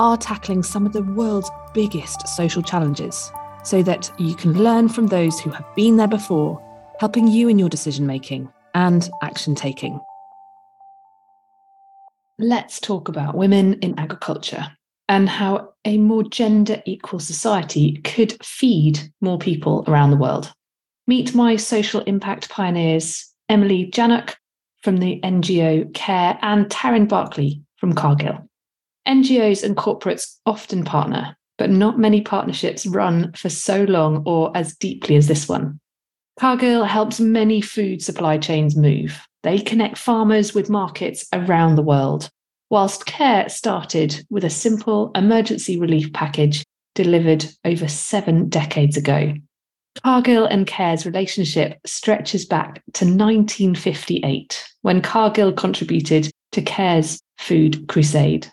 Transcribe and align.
are 0.00 0.16
tackling 0.16 0.62
some 0.62 0.86
of 0.86 0.94
the 0.94 1.02
world's 1.02 1.50
biggest 1.74 2.26
social 2.26 2.62
challenges 2.62 3.30
so 3.64 3.82
that 3.82 4.10
you 4.18 4.34
can 4.34 4.54
learn 4.54 4.88
from 4.88 5.08
those 5.08 5.38
who 5.38 5.50
have 5.50 5.66
been 5.76 5.98
there 5.98 6.08
before, 6.08 6.58
helping 6.98 7.28
you 7.28 7.48
in 7.48 7.58
your 7.58 7.68
decision 7.68 8.06
making 8.06 8.50
and 8.74 9.10
action 9.22 9.54
taking. 9.54 10.00
Let's 12.38 12.80
talk 12.80 13.08
about 13.08 13.36
women 13.36 13.74
in 13.80 13.98
agriculture 13.98 14.68
and 15.10 15.28
how 15.28 15.74
a 15.84 15.98
more 15.98 16.22
gender 16.22 16.82
equal 16.86 17.20
society 17.20 17.98
could 17.98 18.42
feed 18.42 19.12
more 19.20 19.38
people 19.38 19.84
around 19.86 20.12
the 20.12 20.16
world. 20.16 20.50
Meet 21.06 21.34
my 21.34 21.56
social 21.56 22.00
impact 22.04 22.48
pioneers, 22.48 23.28
Emily 23.50 23.90
Janoch 23.90 24.34
from 24.82 24.96
the 24.96 25.20
NGO 25.22 25.92
CARE 25.92 26.38
and 26.40 26.70
Taryn 26.70 27.06
Barclay 27.06 27.60
from 27.76 27.92
Cargill. 27.92 28.49
NGOs 29.06 29.62
and 29.64 29.76
corporates 29.76 30.36
often 30.46 30.84
partner, 30.84 31.36
but 31.58 31.70
not 31.70 31.98
many 31.98 32.20
partnerships 32.20 32.86
run 32.86 33.32
for 33.32 33.48
so 33.48 33.84
long 33.84 34.22
or 34.26 34.56
as 34.56 34.76
deeply 34.76 35.16
as 35.16 35.28
this 35.28 35.48
one. 35.48 35.80
Cargill 36.38 36.84
helps 36.84 37.20
many 37.20 37.60
food 37.60 38.02
supply 38.02 38.38
chains 38.38 38.76
move. 38.76 39.26
They 39.42 39.58
connect 39.58 39.98
farmers 39.98 40.54
with 40.54 40.70
markets 40.70 41.26
around 41.32 41.74
the 41.74 41.82
world, 41.82 42.30
whilst 42.70 43.06
CARE 43.06 43.48
started 43.48 44.24
with 44.30 44.44
a 44.44 44.50
simple 44.50 45.10
emergency 45.14 45.78
relief 45.78 46.12
package 46.12 46.64
delivered 46.94 47.46
over 47.64 47.88
seven 47.88 48.48
decades 48.48 48.96
ago. 48.96 49.34
Cargill 50.04 50.46
and 50.46 50.66
CARE's 50.66 51.04
relationship 51.04 51.78
stretches 51.84 52.46
back 52.46 52.76
to 52.94 53.04
1958, 53.04 54.64
when 54.82 55.02
Cargill 55.02 55.52
contributed 55.52 56.30
to 56.52 56.62
CARE's 56.62 57.20
Food 57.38 57.86
Crusade. 57.88 58.50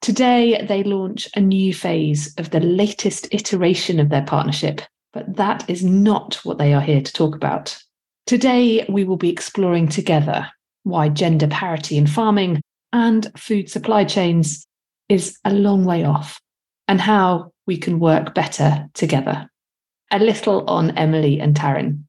Today, 0.00 0.64
they 0.66 0.82
launch 0.84 1.28
a 1.34 1.40
new 1.40 1.74
phase 1.74 2.32
of 2.36 2.50
the 2.50 2.60
latest 2.60 3.28
iteration 3.32 3.98
of 3.98 4.08
their 4.08 4.24
partnership, 4.24 4.80
but 5.12 5.36
that 5.36 5.68
is 5.68 5.84
not 5.84 6.36
what 6.44 6.58
they 6.58 6.72
are 6.72 6.80
here 6.80 7.02
to 7.02 7.12
talk 7.12 7.34
about. 7.34 7.76
Today, 8.26 8.86
we 8.88 9.04
will 9.04 9.16
be 9.16 9.30
exploring 9.30 9.88
together 9.88 10.48
why 10.84 11.08
gender 11.08 11.48
parity 11.48 11.96
in 11.96 12.06
farming 12.06 12.60
and 12.92 13.30
food 13.36 13.70
supply 13.70 14.04
chains 14.04 14.66
is 15.08 15.38
a 15.44 15.52
long 15.52 15.84
way 15.84 16.04
off 16.04 16.40
and 16.86 17.00
how 17.00 17.52
we 17.66 17.76
can 17.76 17.98
work 17.98 18.34
better 18.34 18.88
together. 18.94 19.48
A 20.10 20.18
little 20.18 20.68
on 20.68 20.96
Emily 20.96 21.40
and 21.40 21.54
Taryn. 21.54 22.04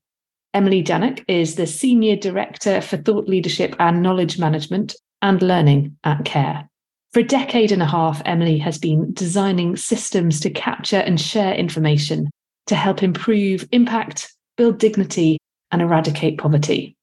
Emily 0.54 0.84
Janoch 0.84 1.24
is 1.28 1.56
the 1.56 1.68
Senior 1.68 2.16
Director 2.16 2.82
for 2.82 2.98
Thought 2.98 3.28
Leadership 3.28 3.76
and 3.80 4.02
Knowledge 4.02 4.40
Management 4.40 4.96
and 5.22 5.42
Learning 5.42 5.98
at 6.04 6.24
CARE. 6.24 6.69
For 7.12 7.22
a 7.22 7.24
decade 7.24 7.72
and 7.72 7.82
a 7.82 7.88
half, 7.88 8.22
Emily 8.24 8.60
has 8.60 8.78
been 8.78 9.12
designing 9.14 9.76
systems 9.76 10.40
to 10.42 10.52
capture 10.52 11.00
and 11.00 11.20
share 11.20 11.56
information 11.56 12.30
to 12.68 12.76
help 12.76 13.02
improve 13.02 13.68
impact, 13.72 14.32
build 14.58 14.78
dignity, 14.78 15.40
and 15.72 15.82
eradicate 15.82 16.38
poverty. 16.38 16.96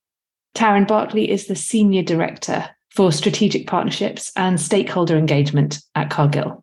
Taryn 0.55 0.87
Barclay 0.87 1.29
is 1.29 1.47
the 1.49 1.57
Senior 1.57 2.05
Director 2.05 2.69
for 2.91 3.11
Strategic 3.11 3.67
Partnerships 3.67 4.31
and 4.37 4.61
Stakeholder 4.61 5.17
Engagement 5.17 5.81
at 5.97 6.09
Cargill. 6.09 6.63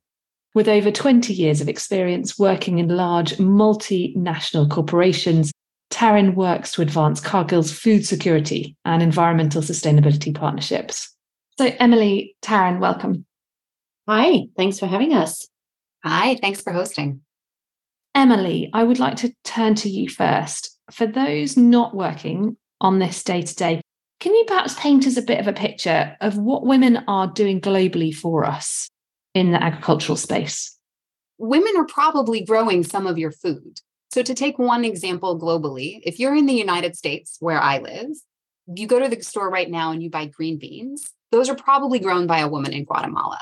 With 0.56 0.69
over 0.69 0.89
20 0.89 1.34
years 1.34 1.59
of 1.59 1.68
experience 1.68 2.39
working 2.39 2.79
in 2.79 2.88
large 2.88 3.34
multinational 3.38 4.69
corporations, 4.69 5.51
Taryn 5.91 6.35
works 6.35 6.72
to 6.72 6.81
advance 6.81 7.19
Cargill's 7.19 7.73
food 7.73 8.06
security 8.06 8.78
and 8.85 9.03
environmental 9.03 9.62
sustainability 9.62 10.34
partnerships. 10.34 11.13
So, 11.57 11.72
Emily, 11.79 12.38
Taryn, 12.41 12.79
welcome. 12.79 13.25
Hi, 14.06 14.47
thanks 14.58 14.80
for 14.80 14.86
having 14.86 15.14
us. 15.14 15.47
Hi, 16.03 16.36
thanks 16.36 16.62
for 16.62 16.74
hosting. 16.74 17.22
Emily, 18.14 18.69
I 18.74 18.84
would 18.84 19.00
like 19.00 19.16
to 19.18 19.34
turn 19.46 19.75
to 19.75 19.90
you 19.90 20.09
first. 20.09 20.78
For 20.91 21.08
those 21.08 21.56
not 21.56 21.96
working 21.96 22.58
on 22.81 23.00
this 23.00 23.24
day 23.24 23.44
to 23.44 23.56
day, 23.56 23.81
can 24.19 24.36
you 24.36 24.44
perhaps 24.46 24.75
paint 24.75 25.08
us 25.08 25.16
a 25.16 25.22
bit 25.22 25.40
of 25.40 25.47
a 25.47 25.53
picture 25.53 26.18
of 26.19 26.38
what 26.38 26.66
women 26.66 27.06
are 27.08 27.28
doing 27.28 27.62
globally 27.62 28.13
for 28.13 28.44
us 28.44 28.90
in 29.34 29.53
the 29.53 29.63
agricultural 29.63 30.18
space? 30.18 30.78
Women 31.38 31.74
are 31.78 31.86
probably 31.86 32.44
growing 32.44 32.84
some 32.84 33.08
of 33.08 33.18
your 33.18 33.31
food. 33.31 33.80
So, 34.12 34.22
to 34.22 34.34
take 34.34 34.59
one 34.59 34.84
example 34.84 35.40
globally, 35.40 36.02
if 36.03 36.19
you're 36.19 36.36
in 36.36 36.46
the 36.46 36.53
United 36.53 36.97
States, 36.97 37.38
where 37.40 37.59
I 37.59 37.78
live, 37.78 38.09
you 38.68 38.86
go 38.86 39.00
to 39.00 39.08
the 39.08 39.22
store 39.24 39.50
right 39.50 39.69
now 39.69 39.92
and 39.92 40.03
you 40.03 40.09
buy 40.09 40.25
green 40.25 40.59
beans, 40.59 41.09
those 41.31 41.50
are 41.50 41.56
probably 41.56 42.00
grown 42.00 42.28
by 42.28 42.40
a 42.40 42.50
woman 42.50 42.74
in 42.74 42.84
Guatemala. 42.84 43.40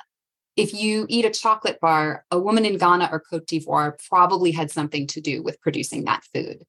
If 0.58 0.74
you 0.74 1.06
eat 1.08 1.26
a 1.26 1.30
chocolate 1.30 1.80
bar, 1.80 2.26
a 2.30 2.40
woman 2.40 2.66
in 2.66 2.78
Ghana 2.78 3.10
or 3.12 3.22
Cote 3.22 3.48
d'Ivoire 3.48 3.98
probably 4.10 4.52
had 4.52 4.70
something 4.70 5.08
to 5.08 5.22
do 5.22 5.42
with 5.42 5.62
producing 5.62 6.06
that 6.06 6.24
food. 6.34 6.66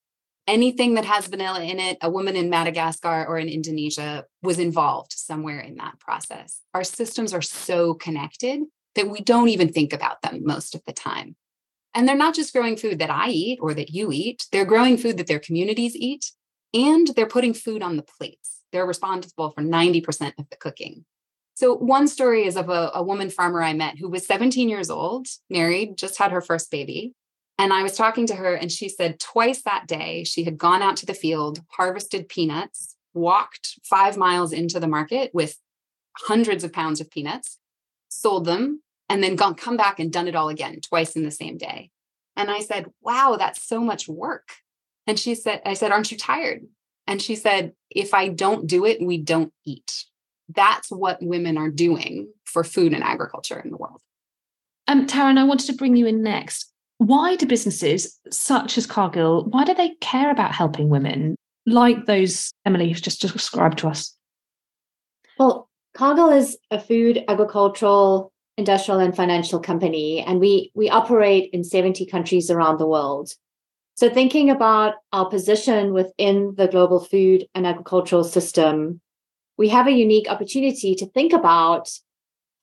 Anything 0.47 0.95
that 0.95 1.05
has 1.05 1.27
vanilla 1.27 1.63
in 1.63 1.79
it, 1.79 1.99
a 2.01 2.11
woman 2.11 2.37
in 2.37 2.51
Madagascar 2.51 3.27
or 3.27 3.39
in 3.39 3.49
Indonesia 3.49 4.25
was 4.43 4.59
involved 4.59 5.13
somewhere 5.13 5.61
in 5.61 5.77
that 5.77 5.99
process. 5.99 6.61
Our 6.75 6.85
systems 6.85 7.33
are 7.33 7.43
so 7.43 7.95
connected 7.95 8.61
that 8.95 9.09
we 9.09 9.21
don't 9.21 9.49
even 9.49 9.73
think 9.73 9.93
about 9.93 10.23
them 10.23 10.43
most 10.45 10.75
of 10.75 10.83
the 10.87 10.93
time. 10.93 11.37
And 11.95 12.09
they're 12.09 12.17
not 12.17 12.35
just 12.35 12.53
growing 12.53 12.77
food 12.77 12.99
that 13.01 13.11
I 13.11 13.29
eat 13.29 13.59
or 13.61 13.75
that 13.75 13.91
you 13.91 14.13
eat, 14.13 14.47
they're 14.53 14.65
growing 14.65 14.97
food 14.97 15.17
that 15.19 15.27
their 15.27 15.39
communities 15.39 15.95
eat, 15.95 16.31
and 16.73 17.09
they're 17.09 17.27
putting 17.27 17.55
food 17.55 17.83
on 17.83 17.97
the 17.97 18.03
plates. 18.03 18.61
They're 18.73 18.87
responsible 18.87 19.51
for 19.51 19.63
90% 19.63 20.33
of 20.39 20.49
the 20.51 20.57
cooking. 20.57 21.05
So, 21.63 21.77
one 21.77 22.09
story 22.09 22.45
is 22.45 22.57
of 22.57 22.71
a, 22.71 22.91
a 22.93 23.05
woman 23.05 23.31
farmer 23.31 23.63
I 23.63 23.73
met 23.73 23.97
who 23.97 24.09
was 24.09 24.27
17 24.27 24.69
years 24.69 24.91
old, 24.91 25.29
married, 25.49 25.97
just 25.97 26.19
had 26.19 26.33
her 26.33 26.41
first 26.41 26.73
baby. 26.73 27.15
And 27.57 27.73
I 27.73 27.85
was 27.85 27.97
talking 27.97 28.27
to 28.27 28.35
her, 28.35 28.53
and 28.53 28.73
she 28.73 28.89
said 28.89 29.21
twice 29.21 29.63
that 29.63 29.87
day 29.87 30.25
she 30.25 30.43
had 30.43 30.59
gone 30.59 30.83
out 30.83 30.97
to 30.97 31.07
the 31.07 31.15
field, 31.15 31.61
harvested 31.71 32.29
peanuts, 32.29 32.97
walked 33.15 33.79
five 33.85 34.17
miles 34.17 34.53
into 34.53 34.81
the 34.81 34.89
market 34.89 35.31
with 35.33 35.57
hundreds 36.19 36.65
of 36.65 36.73
pounds 36.73 37.01
of 37.01 37.09
peanuts, 37.13 37.59
sold 38.09 38.45
them, 38.45 38.83
and 39.09 39.23
then 39.23 39.37
gone, 39.37 39.55
come 39.55 39.77
back 39.77 40.01
and 40.01 40.13
done 40.13 40.27
it 40.27 40.35
all 40.35 40.49
again 40.49 40.81
twice 40.81 41.15
in 41.15 41.23
the 41.23 41.31
same 41.31 41.59
day. 41.59 41.91
And 42.35 42.51
I 42.51 42.59
said, 42.59 42.87
Wow, 43.03 43.37
that's 43.39 43.63
so 43.63 43.79
much 43.79 44.09
work. 44.09 44.49
And 45.07 45.17
she 45.17 45.37
said, 45.37 45.63
I 45.65 45.75
said, 45.75 45.93
Aren't 45.93 46.11
you 46.11 46.19
tired? 46.19 46.67
And 47.07 47.23
she 47.23 47.37
said, 47.37 47.75
If 47.89 48.15
I 48.15 48.27
don't 48.27 48.67
do 48.67 48.85
it, 48.85 49.01
we 49.01 49.17
don't 49.17 49.53
eat 49.65 50.07
that's 50.49 50.91
what 50.91 51.19
women 51.23 51.57
are 51.57 51.71
doing 51.71 52.29
for 52.45 52.65
food 52.65 52.93
and 52.93 53.03
agriculture 53.03 53.59
in 53.61 53.71
the 53.71 53.77
world. 53.77 54.01
Um, 54.89 55.07
Taryn, 55.07 55.39
I 55.39 55.45
wanted 55.45 55.67
to 55.67 55.75
bring 55.75 55.97
you 55.97 56.07
in 56.07 56.23
next. 56.23 56.71
Why 56.99 57.37
do 57.37 57.47
businesses 57.47 58.19
such 58.31 58.79
as 58.79 58.87
Cargill, 58.87 59.45
why 59.47 59.65
do 59.65 59.75
they 59.75 59.91
care 60.01 60.31
about 60.31 60.53
helping 60.53 60.89
women 60.89 61.37
like 61.67 62.07
those 62.07 62.53
Emily 62.65 62.89
has 62.91 63.01
just 63.01 63.21
described 63.21 63.79
to 63.79 63.89
us? 63.89 64.17
Well, 65.39 65.69
Cargill 65.95 66.31
is 66.31 66.57
a 66.71 66.81
food, 66.81 67.25
agricultural, 67.29 68.33
industrial, 68.57 69.01
and 69.01 69.15
financial 69.15 69.61
company, 69.61 70.21
and 70.21 70.41
we 70.41 70.71
we 70.75 70.89
operate 70.91 71.51
in 71.53 71.65
70 71.65 72.07
countries 72.07 72.51
around 72.51 72.79
the 72.79 72.87
world. 72.87 73.33
So 73.95 74.09
thinking 74.09 74.51
about 74.51 74.95
our 75.13 75.29
position 75.29 75.93
within 75.93 76.55
the 76.57 76.67
global 76.67 77.01
food 77.01 77.47
and 77.55 77.67
agricultural 77.67 78.25
system, 78.25 79.01
we 79.59 79.69
have 79.69 79.87
a 79.87 79.93
unique 79.93 80.29
opportunity 80.29 80.95
to 80.97 81.07
think 81.07 81.33
about 81.33 81.89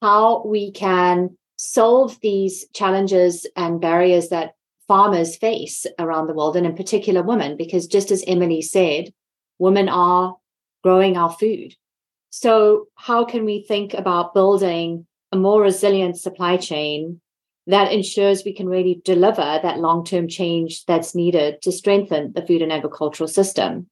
how 0.01 0.43
we 0.45 0.71
can 0.71 1.37
solve 1.57 2.17
these 2.21 2.65
challenges 2.73 3.45
and 3.55 3.81
barriers 3.81 4.29
that 4.29 4.53
farmers 4.87 5.35
face 5.35 5.85
around 5.99 6.27
the 6.27 6.33
world, 6.33 6.55
and 6.55 6.65
in 6.65 6.75
particular 6.75 7.21
women, 7.21 7.55
because 7.57 7.85
just 7.85 8.11
as 8.11 8.23
Emily 8.25 8.61
said, 8.61 9.13
women 9.59 9.87
are 9.87 10.35
growing 10.83 11.15
our 11.15 11.29
food. 11.29 11.75
So, 12.31 12.87
how 12.95 13.25
can 13.25 13.45
we 13.45 13.63
think 13.67 13.93
about 13.93 14.33
building 14.33 15.05
a 15.31 15.37
more 15.37 15.61
resilient 15.61 16.17
supply 16.17 16.57
chain 16.57 17.21
that 17.67 17.91
ensures 17.91 18.43
we 18.43 18.53
can 18.53 18.67
really 18.67 19.01
deliver 19.03 19.59
that 19.61 19.79
long 19.79 20.05
term 20.05 20.27
change 20.27 20.85
that's 20.85 21.13
needed 21.13 21.61
to 21.63 21.71
strengthen 21.71 22.33
the 22.33 22.45
food 22.45 22.61
and 22.61 22.71
agricultural 22.71 23.27
system? 23.27 23.89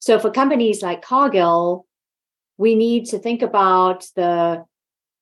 So, 0.00 0.18
for 0.18 0.30
companies 0.30 0.82
like 0.82 1.02
Cargill, 1.02 1.86
we 2.58 2.74
need 2.74 3.06
to 3.06 3.18
think 3.18 3.42
about 3.42 4.06
the 4.16 4.64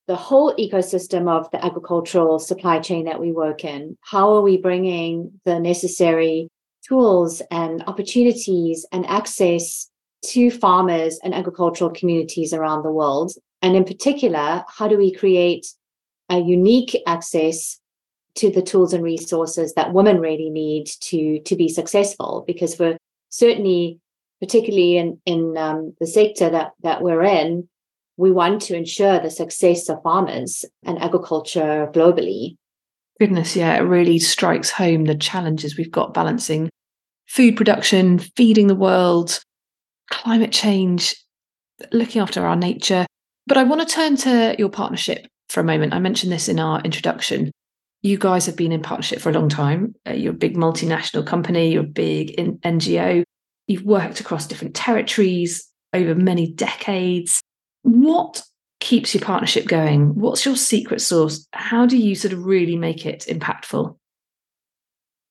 the 0.06 0.17
whole 0.17 0.53
ecosystem 0.56 1.29
of 1.29 1.49
the 1.53 1.65
agricultural 1.65 2.41
supply 2.41 2.81
chain 2.81 3.05
that 3.05 3.21
we 3.21 3.31
work 3.31 3.65
in. 3.65 3.97
How 4.00 4.32
are 4.35 4.43
we 4.43 4.56
bringing 4.56 5.41
the 5.44 5.61
necessary 5.61 6.49
tools 6.88 7.41
and 7.53 7.85
opportunities 7.87 8.85
and 8.91 9.06
access 9.06 9.88
to 10.23 10.50
farmers 10.50 11.21
and 11.23 11.32
agricultural 11.32 11.91
communities 11.91 12.53
around 12.53 12.82
the 12.82 12.91
world? 12.91 13.33
And 13.62 13.76
in 13.76 13.85
particular, 13.85 14.65
how 14.69 14.88
do 14.88 14.99
we 14.99 15.12
create 15.12 15.69
a 16.29 16.38
unique 16.38 16.97
access 17.06 17.79
to 18.37 18.50
the 18.50 18.62
tools 18.62 18.93
and 18.93 19.05
resources 19.05 19.75
that 19.75 19.93
women 19.93 20.19
really 20.19 20.50
need 20.50 20.87
to, 21.03 21.41
to 21.41 21.55
be 21.55 21.69
successful? 21.69 22.43
Because 22.47 22.79
we're 22.79 22.97
certainly, 23.29 24.00
particularly 24.40 24.96
in, 24.96 25.20
in 25.26 25.56
um, 25.56 25.94
the 26.00 26.06
sector 26.06 26.50
that, 26.50 26.72
that 26.82 27.02
we're 27.02 27.22
in, 27.22 27.69
we 28.16 28.31
want 28.31 28.62
to 28.62 28.76
ensure 28.76 29.19
the 29.19 29.31
success 29.31 29.88
of 29.88 30.02
farmers 30.02 30.64
and 30.84 30.98
agriculture 31.00 31.90
globally. 31.92 32.56
Goodness, 33.19 33.54
yeah, 33.54 33.76
it 33.76 33.81
really 33.81 34.19
strikes 34.19 34.70
home 34.70 35.04
the 35.04 35.14
challenges 35.14 35.76
we've 35.76 35.90
got 35.90 36.14
balancing 36.14 36.70
food 37.28 37.56
production, 37.56 38.19
feeding 38.19 38.66
the 38.66 38.75
world, 38.75 39.40
climate 40.10 40.52
change, 40.52 41.14
looking 41.92 42.20
after 42.20 42.44
our 42.44 42.56
nature. 42.56 43.06
But 43.46 43.56
I 43.56 43.62
want 43.62 43.87
to 43.87 43.94
turn 43.94 44.16
to 44.16 44.54
your 44.58 44.69
partnership 44.69 45.26
for 45.48 45.60
a 45.60 45.64
moment. 45.64 45.94
I 45.94 45.98
mentioned 45.98 46.32
this 46.32 46.48
in 46.48 46.58
our 46.58 46.81
introduction. 46.81 47.52
You 48.02 48.19
guys 48.19 48.46
have 48.46 48.56
been 48.56 48.72
in 48.72 48.82
partnership 48.82 49.20
for 49.20 49.31
a 49.31 49.32
long 49.32 49.48
time. 49.48 49.94
Uh, 50.06 50.12
you're 50.12 50.32
a 50.32 50.37
big 50.37 50.56
multinational 50.56 51.26
company, 51.26 51.72
you're 51.72 51.84
a 51.84 51.87
big 51.87 52.37
NGO. 52.37 53.22
You've 53.70 53.84
worked 53.84 54.19
across 54.19 54.49
different 54.49 54.75
territories 54.75 55.70
over 55.94 56.17
many 56.17 56.50
decades. 56.50 57.40
What 57.82 58.43
keeps 58.81 59.14
your 59.14 59.22
partnership 59.22 59.69
going? 59.69 60.17
What's 60.17 60.44
your 60.44 60.56
secret 60.56 61.00
sauce? 61.00 61.46
How 61.52 61.87
do 61.87 61.96
you 61.96 62.17
sort 62.17 62.32
of 62.32 62.46
really 62.46 62.75
make 62.75 63.06
it 63.06 63.26
impactful? 63.28 63.96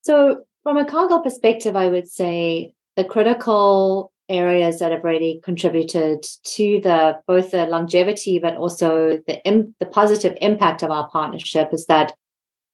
So, 0.00 0.44
from 0.62 0.78
a 0.78 0.86
Cargill 0.86 1.20
perspective, 1.20 1.76
I 1.76 1.88
would 1.88 2.08
say 2.08 2.72
the 2.96 3.04
critical 3.04 4.10
areas 4.30 4.78
that 4.78 4.90
have 4.90 5.04
really 5.04 5.42
contributed 5.44 6.24
to 6.44 6.80
the 6.80 7.20
both 7.26 7.50
the 7.50 7.66
longevity 7.66 8.38
but 8.38 8.56
also 8.56 9.20
the 9.26 9.72
the 9.80 9.86
positive 9.86 10.34
impact 10.40 10.82
of 10.82 10.90
our 10.90 11.10
partnership 11.10 11.74
is 11.74 11.84
that 11.86 12.14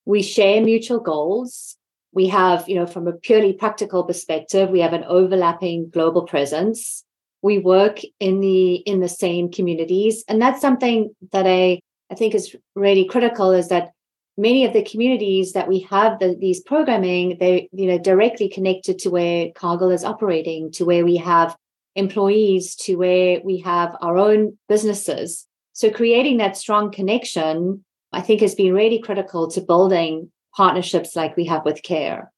we 0.05 0.23
share 0.23 0.63
mutual 0.63 1.01
goals 1.01 1.77
we 2.17 2.27
have 2.27 2.69
you 2.69 2.75
know 2.75 2.87
from 2.87 3.07
a 3.07 3.13
purely 3.13 3.53
practical 3.53 4.03
perspective 4.03 4.71
we 4.71 4.81
have 4.81 4.93
an 4.93 5.05
overlapping 5.05 5.89
global 5.91 6.23
presence 6.23 7.05
we 7.43 7.59
work 7.59 8.01
in 8.19 8.41
the 8.41 8.75
in 8.93 9.01
the 9.01 9.09
same 9.09 9.51
communities 9.51 10.25
and 10.29 10.43
that's 10.43 10.61
something 10.61 11.15
that 11.33 11.47
i 11.47 11.79
i 12.11 12.15
think 12.15 12.35
is 12.35 12.57
really 12.75 13.05
critical 13.05 13.53
is 13.53 13.69
that 13.69 13.93
many 14.37 14.65
of 14.65 14.73
the 14.73 14.83
communities 14.83 15.53
that 15.53 15.69
we 15.69 15.81
have 15.81 16.19
the, 16.19 16.37
these 16.39 16.61
programming, 16.61 17.39
they 17.39 17.69
you 17.73 17.87
know 17.87 17.99
directly 17.99 18.49
connected 18.49 18.99
to 19.01 19.11
where 19.11 19.51
Cargill 19.55 19.91
is 19.91 20.05
operating, 20.05 20.71
to 20.73 20.85
where 20.85 21.05
we 21.05 21.17
have 21.17 21.57
employees, 21.95 22.75
to 22.77 22.97
where 22.97 23.41
we 23.45 23.59
have 23.61 23.97
our 24.03 24.19
own 24.19 24.59
businesses. 24.69 25.47
So 25.73 25.91
creating 25.91 26.39
that 26.39 26.57
strong 26.57 26.91
connection, 26.91 27.85
I 28.13 28.21
think, 28.21 28.41
has 28.41 28.55
been 28.55 28.75
really 28.75 28.99
critical 28.99 29.51
to 29.51 29.61
building 29.61 30.31
partnerships 30.57 31.15
like 31.15 31.37
we 31.37 31.45
have 31.47 31.65
with 31.65 31.83
Care. 31.83 32.33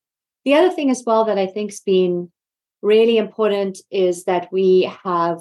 The 0.45 0.55
other 0.55 0.71
thing 0.71 0.91
as 0.91 1.03
well 1.07 1.25
that 1.27 1.39
I 1.39 1.47
think's 1.47 1.81
been 1.81 2.31
really 2.83 3.19
important 3.19 3.79
is 3.91 4.25
that 4.25 4.49
we 4.53 4.91
have 5.05 5.41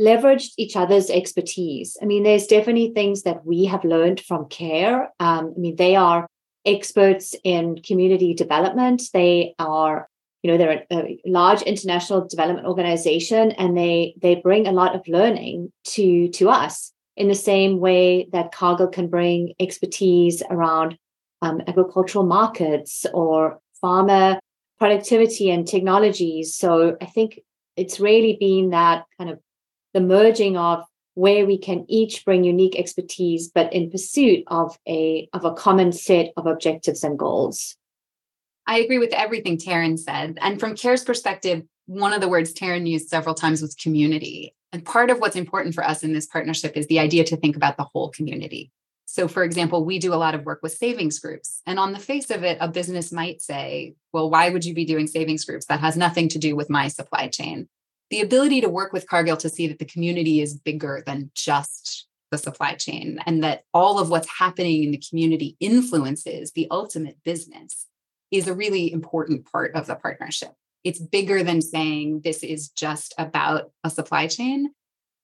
leveraged 0.00 0.52
each 0.56 0.76
other's 0.76 1.10
expertise. 1.10 1.96
I 2.00 2.06
mean, 2.06 2.22
there's 2.22 2.46
definitely 2.46 2.92
things 2.94 3.22
that 3.22 3.44
we 3.44 3.66
have 3.66 3.84
learned 3.84 4.20
from 4.20 4.48
CARE. 4.48 5.10
Um, 5.20 5.54
I 5.56 5.60
mean, 5.60 5.76
they 5.76 5.94
are 5.94 6.26
experts 6.64 7.34
in 7.44 7.80
community 7.82 8.34
development. 8.34 9.02
They 9.12 9.54
are, 9.58 10.08
you 10.42 10.50
know, 10.50 10.56
they're 10.56 10.84
a, 10.90 10.96
a, 10.96 11.20
large 11.26 11.62
international 11.62 12.26
development 12.26 12.66
organization, 12.66 13.52
and 13.52 13.76
they 13.76 14.14
they 14.20 14.36
bring 14.36 14.66
a 14.66 14.72
lot 14.72 14.94
of 14.94 15.06
learning 15.06 15.70
to 15.84 16.28
to 16.30 16.48
us 16.48 16.92
in 17.16 17.28
the 17.28 17.34
same 17.34 17.78
way 17.78 18.28
that 18.32 18.52
Cargill 18.52 18.88
can 18.88 19.08
bring 19.08 19.52
expertise 19.60 20.42
around 20.50 20.96
um, 21.42 21.62
agricultural 21.66 22.24
markets 22.24 23.06
or 23.12 23.60
farmer 23.80 24.38
productivity 24.78 25.50
and 25.50 25.66
technologies. 25.66 26.54
So 26.54 26.96
I 27.00 27.06
think 27.06 27.40
it's 27.76 28.00
really 28.00 28.36
been 28.38 28.70
that 28.70 29.04
kind 29.18 29.30
of 29.30 29.38
the 29.94 30.00
merging 30.00 30.56
of 30.56 30.84
where 31.14 31.44
we 31.44 31.58
can 31.58 31.84
each 31.88 32.24
bring 32.24 32.44
unique 32.44 32.78
expertise 32.78 33.48
but 33.48 33.72
in 33.72 33.90
pursuit 33.90 34.44
of 34.46 34.78
a 34.88 35.28
of 35.32 35.44
a 35.44 35.52
common 35.52 35.92
set 35.92 36.32
of 36.36 36.46
objectives 36.46 37.04
and 37.04 37.18
goals. 37.18 37.76
I 38.66 38.78
agree 38.78 38.98
with 38.98 39.12
everything 39.12 39.58
taryn 39.58 39.98
said. 39.98 40.38
And 40.40 40.60
from 40.60 40.76
care's 40.76 41.04
perspective 41.04 41.62
one 41.86 42.12
of 42.12 42.20
the 42.20 42.28
words 42.28 42.54
taryn 42.54 42.88
used 42.88 43.08
several 43.08 43.34
times 43.34 43.60
was 43.60 43.74
community. 43.74 44.54
And 44.72 44.84
part 44.84 45.10
of 45.10 45.18
what's 45.18 45.34
important 45.34 45.74
for 45.74 45.84
us 45.84 46.04
in 46.04 46.12
this 46.12 46.26
partnership 46.26 46.76
is 46.76 46.86
the 46.86 47.00
idea 47.00 47.24
to 47.24 47.36
think 47.36 47.56
about 47.56 47.76
the 47.76 47.82
whole 47.82 48.10
community 48.10 48.70
so 49.10 49.26
for 49.26 49.42
example 49.42 49.84
we 49.84 49.98
do 49.98 50.14
a 50.14 50.22
lot 50.24 50.34
of 50.34 50.44
work 50.44 50.60
with 50.62 50.72
savings 50.72 51.18
groups 51.18 51.62
and 51.66 51.78
on 51.78 51.92
the 51.92 51.98
face 51.98 52.30
of 52.30 52.44
it 52.44 52.58
a 52.60 52.68
business 52.68 53.10
might 53.12 53.42
say 53.42 53.94
well 54.12 54.30
why 54.30 54.48
would 54.50 54.64
you 54.64 54.74
be 54.74 54.84
doing 54.84 55.06
savings 55.06 55.44
groups 55.44 55.66
that 55.66 55.80
has 55.80 55.96
nothing 55.96 56.28
to 56.28 56.38
do 56.38 56.54
with 56.54 56.70
my 56.70 56.88
supply 56.88 57.28
chain 57.28 57.68
the 58.10 58.20
ability 58.20 58.60
to 58.60 58.68
work 58.68 58.92
with 58.92 59.08
Cargill 59.08 59.36
to 59.36 59.48
see 59.48 59.68
that 59.68 59.78
the 59.78 59.84
community 59.84 60.40
is 60.40 60.58
bigger 60.58 61.02
than 61.06 61.30
just 61.34 62.08
the 62.32 62.38
supply 62.38 62.74
chain 62.74 63.20
and 63.26 63.42
that 63.42 63.64
all 63.72 63.98
of 63.98 64.10
what's 64.10 64.38
happening 64.38 64.84
in 64.84 64.90
the 64.90 65.02
community 65.08 65.56
influences 65.60 66.52
the 66.52 66.66
ultimate 66.70 67.16
business 67.24 67.86
is 68.30 68.46
a 68.46 68.54
really 68.54 68.92
important 68.92 69.50
part 69.50 69.74
of 69.74 69.86
the 69.86 69.94
partnership. 69.94 70.52
It's 70.84 70.98
bigger 70.98 71.42
than 71.42 71.60
saying 71.60 72.22
this 72.22 72.42
is 72.42 72.68
just 72.70 73.14
about 73.18 73.70
a 73.84 73.90
supply 73.90 74.28
chain. 74.28 74.72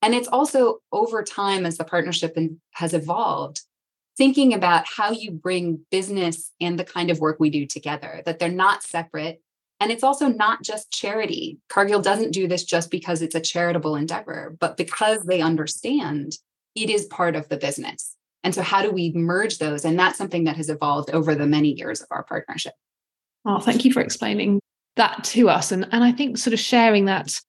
And 0.03 0.15
it's 0.15 0.29
also 0.29 0.79
over 0.93 1.23
time, 1.23 1.65
as 1.65 1.79
the 1.79 1.85
partnership 1.85 2.37
has 2.73 2.93
evolved, 2.93 3.63
thinking 4.17 4.55
about 4.55 4.87
how 4.87 5.11
you 5.11 5.31
bring 5.31 5.81
business 5.91 6.53
and 6.61 6.79
the 6.79 6.85
kind 6.85 7.11
of 7.11 7.21
work 7.21 7.39
we 7.39 7.51
do 7.51 7.67
together, 7.67 8.23
that 8.25 8.39
they're 8.39 8.49
not 8.51 8.83
separate, 8.83 9.43
and 9.81 9.93
it's 9.93 10.03
also 10.03 10.29
not 10.29 10.63
just 10.63 10.91
charity. 10.91 11.59
Cargill 11.69 12.01
doesn't 12.01 12.33
do 12.33 12.49
this 12.49 12.65
just 12.65 12.91
because 12.91 13.21
it's 13.21 13.35
a 13.35 13.41
charitable 13.41 13.97
endeavor, 13.97 14.57
but 14.59 14.77
because 14.77 15.25
they 15.25 15.41
understand 15.41 16.39
it 16.75 16.91
is 16.91 17.07
part 17.07 17.37
of 17.37 17.49
the 17.49 17.57
business. 17.57 18.15
And 18.43 18.55
so, 18.55 18.63
how 18.63 18.83
do 18.83 18.91
we 18.91 19.13
merge 19.13 19.59
those? 19.59 19.85
And 19.85 19.99
that's 19.99 20.19
something 20.19 20.45
that 20.45 20.57
has 20.57 20.69
evolved 20.69 21.11
over 21.11 21.35
the 21.35 21.47
many 21.47 21.73
years 21.73 22.01
of 22.01 22.07
our 22.11 22.23
partnership. 22.23 22.75
Oh, 23.45 23.59
thank 23.59 23.85
you 23.85 23.93
for 23.93 24.01
explaining 24.01 24.61
that 24.97 25.25
to 25.25 25.49
us. 25.51 25.73
And, 25.73 25.87
and 25.93 26.03
I 26.05 26.13
think 26.13 26.39
sort 26.39 26.55
of 26.55 26.61
sharing 26.61 27.07
that 27.07 27.41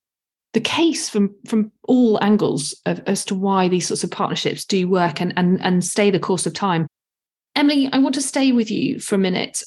the 0.54 0.62
case 0.62 1.10
from 1.10 1.36
from 1.46 1.72
all 1.84 2.24
angles 2.24 2.80
of, 2.86 3.02
as 3.06 3.26
to 3.26 3.36
why 3.36 3.68
these 3.68 3.88
sorts 3.88 4.04
of 4.04 4.12
partnerships 4.12 4.66
do 4.66 4.88
work 4.88 5.22
and, 5.22 5.34
and 5.38 5.62
and 5.62 5.84
stay 5.84 6.10
the 6.10 6.20
course 6.20 6.46
of 6.46 6.54
time. 6.54 6.88
Emily, 7.56 7.90
I 7.92 8.00
want 8.00 8.16
to 8.16 8.22
stay 8.22 8.52
with 8.52 8.70
you 8.70 9.00
for 9.00 9.16
a 9.16 9.20
minute 9.20 9.64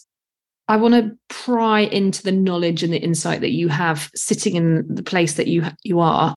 I 0.70 0.76
want 0.76 0.94
to 0.94 1.18
pry 1.28 1.80
into 1.80 2.22
the 2.22 2.30
knowledge 2.30 2.84
and 2.84 2.92
the 2.92 3.02
insight 3.02 3.40
that 3.40 3.50
you 3.50 3.66
have 3.66 4.08
sitting 4.14 4.54
in 4.54 4.86
the 4.88 5.02
place 5.02 5.34
that 5.34 5.48
you 5.48 5.64
you 5.82 5.98
are. 5.98 6.32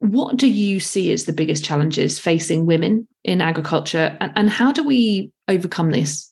What 0.00 0.36
do 0.36 0.48
you 0.48 0.80
see 0.80 1.10
as 1.12 1.24
the 1.24 1.32
biggest 1.32 1.64
challenges 1.64 2.18
facing 2.18 2.66
women 2.66 3.08
in 3.24 3.40
agriculture, 3.40 4.18
and, 4.20 4.32
and 4.36 4.50
how 4.50 4.70
do 4.70 4.84
we 4.84 5.32
overcome 5.48 5.92
this? 5.92 6.30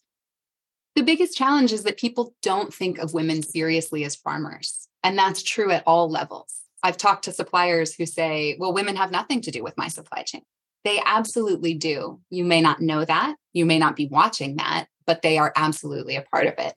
The 0.94 1.02
biggest 1.02 1.38
challenge 1.38 1.72
is 1.72 1.84
that 1.84 1.96
people 1.96 2.34
don't 2.42 2.72
think 2.72 2.98
of 2.98 3.14
women 3.14 3.42
seriously 3.42 4.04
as 4.04 4.14
farmers, 4.14 4.86
and 5.02 5.16
that's 5.16 5.42
true 5.42 5.70
at 5.70 5.84
all 5.86 6.10
levels. 6.10 6.54
I've 6.82 6.96
talked 6.96 7.24
to 7.24 7.32
suppliers 7.32 7.94
who 7.94 8.06
say, 8.06 8.56
"Well, 8.58 8.72
women 8.72 8.96
have 8.96 9.10
nothing 9.10 9.40
to 9.42 9.50
do 9.50 9.62
with 9.62 9.76
my 9.76 9.88
supply 9.88 10.22
chain." 10.22 10.42
They 10.84 11.00
absolutely 11.04 11.74
do. 11.74 12.20
You 12.30 12.44
may 12.44 12.60
not 12.60 12.80
know 12.80 13.04
that, 13.04 13.36
you 13.52 13.66
may 13.66 13.78
not 13.78 13.96
be 13.96 14.06
watching 14.06 14.56
that, 14.56 14.86
but 15.06 15.22
they 15.22 15.38
are 15.38 15.52
absolutely 15.56 16.16
a 16.16 16.22
part 16.22 16.46
of 16.46 16.54
it 16.58 16.74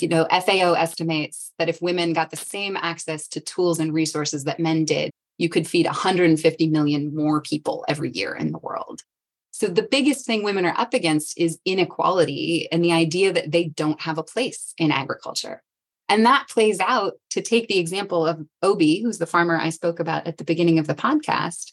you 0.00 0.08
know, 0.08 0.26
FAO 0.30 0.74
estimates 0.74 1.52
that 1.58 1.68
if 1.68 1.80
women 1.80 2.12
got 2.12 2.30
the 2.30 2.36
same 2.36 2.76
access 2.76 3.28
to 3.28 3.40
tools 3.40 3.78
and 3.78 3.92
resources 3.92 4.44
that 4.44 4.58
men 4.58 4.84
did, 4.84 5.10
you 5.38 5.48
could 5.48 5.66
feed 5.66 5.86
150 5.86 6.68
million 6.68 7.14
more 7.14 7.40
people 7.40 7.84
every 7.88 8.10
year 8.10 8.34
in 8.34 8.52
the 8.52 8.58
world. 8.58 9.02
So 9.50 9.68
the 9.68 9.86
biggest 9.88 10.26
thing 10.26 10.42
women 10.42 10.66
are 10.66 10.78
up 10.78 10.94
against 10.94 11.38
is 11.38 11.58
inequality 11.64 12.68
and 12.72 12.84
the 12.84 12.92
idea 12.92 13.32
that 13.32 13.52
they 13.52 13.64
don't 13.64 14.00
have 14.00 14.18
a 14.18 14.24
place 14.24 14.74
in 14.78 14.90
agriculture. 14.90 15.62
And 16.08 16.26
that 16.26 16.48
plays 16.48 16.80
out 16.80 17.14
to 17.30 17.40
take 17.40 17.68
the 17.68 17.78
example 17.78 18.26
of 18.26 18.46
Obi, 18.62 19.00
who's 19.00 19.18
the 19.18 19.26
farmer 19.26 19.58
I 19.58 19.70
spoke 19.70 20.00
about 20.00 20.26
at 20.26 20.36
the 20.36 20.44
beginning 20.44 20.78
of 20.78 20.86
the 20.86 20.94
podcast. 20.94 21.72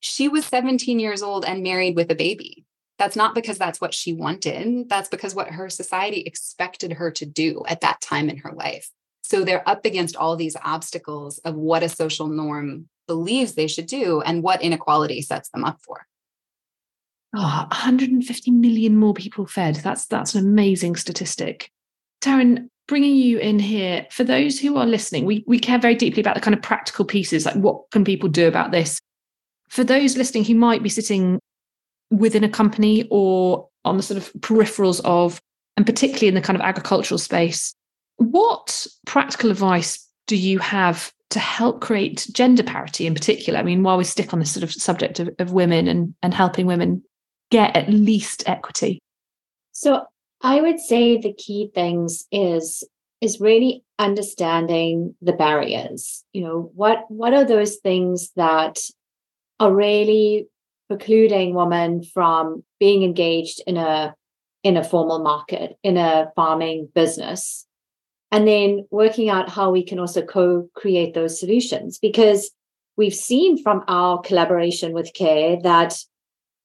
She 0.00 0.28
was 0.28 0.46
17 0.46 0.98
years 0.98 1.22
old 1.22 1.44
and 1.44 1.62
married 1.62 1.96
with 1.96 2.10
a 2.10 2.14
baby. 2.14 2.64
That's 2.98 3.16
not 3.16 3.34
because 3.34 3.58
that's 3.58 3.80
what 3.80 3.94
she 3.94 4.12
wanted. 4.12 4.88
That's 4.88 5.08
because 5.08 5.34
what 5.34 5.50
her 5.50 5.68
society 5.68 6.20
expected 6.22 6.94
her 6.94 7.10
to 7.12 7.26
do 7.26 7.62
at 7.68 7.80
that 7.82 8.00
time 8.00 8.28
in 8.28 8.38
her 8.38 8.52
life. 8.52 8.90
So 9.22 9.44
they're 9.44 9.68
up 9.68 9.84
against 9.84 10.16
all 10.16 10.36
these 10.36 10.56
obstacles 10.64 11.38
of 11.38 11.54
what 11.54 11.82
a 11.82 11.88
social 11.88 12.28
norm 12.28 12.88
believes 13.06 13.54
they 13.54 13.66
should 13.66 13.86
do 13.86 14.20
and 14.22 14.42
what 14.42 14.62
inequality 14.62 15.20
sets 15.22 15.50
them 15.50 15.64
up 15.64 15.80
for. 15.82 16.06
Oh, 17.36 17.66
150 17.70 18.50
million 18.50 18.96
more 18.96 19.12
people 19.12 19.46
fed. 19.46 19.76
That's 19.76 20.06
that's 20.06 20.34
an 20.34 20.46
amazing 20.46 20.96
statistic. 20.96 21.70
Taryn, 22.22 22.68
bringing 22.88 23.14
you 23.14 23.38
in 23.38 23.60
here 23.60 24.06
for 24.10 24.24
those 24.24 24.58
who 24.58 24.76
are 24.76 24.86
listening, 24.86 25.24
we 25.24 25.44
we 25.46 25.60
care 25.60 25.78
very 25.78 25.94
deeply 25.94 26.20
about 26.20 26.34
the 26.34 26.40
kind 26.40 26.54
of 26.54 26.62
practical 26.62 27.04
pieces, 27.04 27.46
like 27.46 27.54
what 27.54 27.88
can 27.92 28.04
people 28.04 28.28
do 28.28 28.48
about 28.48 28.72
this. 28.72 28.98
For 29.68 29.84
those 29.84 30.16
listening 30.16 30.44
who 30.44 30.54
might 30.54 30.82
be 30.82 30.88
sitting 30.88 31.38
within 32.10 32.42
a 32.42 32.48
company 32.48 33.06
or 33.10 33.68
on 33.84 33.98
the 33.98 34.02
sort 34.02 34.18
of 34.18 34.32
peripherals 34.40 35.00
of, 35.04 35.38
and 35.76 35.86
particularly 35.86 36.26
in 36.26 36.34
the 36.34 36.40
kind 36.40 36.56
of 36.56 36.62
agricultural 36.62 37.18
space, 37.18 37.74
what 38.16 38.86
practical 39.06 39.50
advice 39.50 40.04
do 40.26 40.36
you 40.36 40.58
have 40.58 41.12
to 41.30 41.38
help 41.38 41.82
create 41.82 42.26
gender 42.32 42.62
parity 42.62 43.06
in 43.06 43.14
particular? 43.14 43.58
I 43.58 43.62
mean, 43.62 43.82
while 43.82 43.98
we 43.98 44.04
stick 44.04 44.32
on 44.32 44.38
this 44.38 44.50
sort 44.50 44.64
of 44.64 44.72
subject 44.72 45.20
of, 45.20 45.28
of 45.38 45.52
women 45.52 45.86
and, 45.86 46.14
and 46.22 46.32
helping 46.32 46.66
women 46.66 47.02
get 47.50 47.76
at 47.76 47.90
least 47.90 48.42
equity? 48.46 48.98
So 49.72 50.06
I 50.40 50.60
would 50.60 50.80
say 50.80 51.18
the 51.18 51.32
key 51.32 51.70
things 51.74 52.26
is 52.30 52.84
is 53.20 53.40
really 53.40 53.84
understanding 53.98 55.16
the 55.20 55.32
barriers. 55.32 56.24
You 56.32 56.42
know, 56.42 56.70
what 56.74 57.04
what 57.08 57.34
are 57.34 57.44
those 57.44 57.76
things 57.76 58.30
that 58.36 58.78
are 59.58 59.74
really 59.74 60.46
precluding 60.88 61.54
women 61.54 62.04
from 62.04 62.64
being 62.78 63.02
engaged 63.02 63.62
in 63.66 63.76
a 63.76 64.14
in 64.62 64.76
a 64.76 64.84
formal 64.84 65.18
market, 65.18 65.76
in 65.82 65.96
a 65.96 66.30
farming 66.36 66.88
business? 66.94 67.66
And 68.30 68.46
then 68.46 68.86
working 68.90 69.30
out 69.30 69.48
how 69.48 69.70
we 69.70 69.82
can 69.82 69.98
also 69.98 70.22
co-create 70.22 71.14
those 71.14 71.40
solutions 71.40 71.98
because 71.98 72.50
we've 72.96 73.14
seen 73.14 73.62
from 73.62 73.84
our 73.88 74.20
collaboration 74.20 74.92
with 74.92 75.14
CARE 75.14 75.58
that 75.62 75.98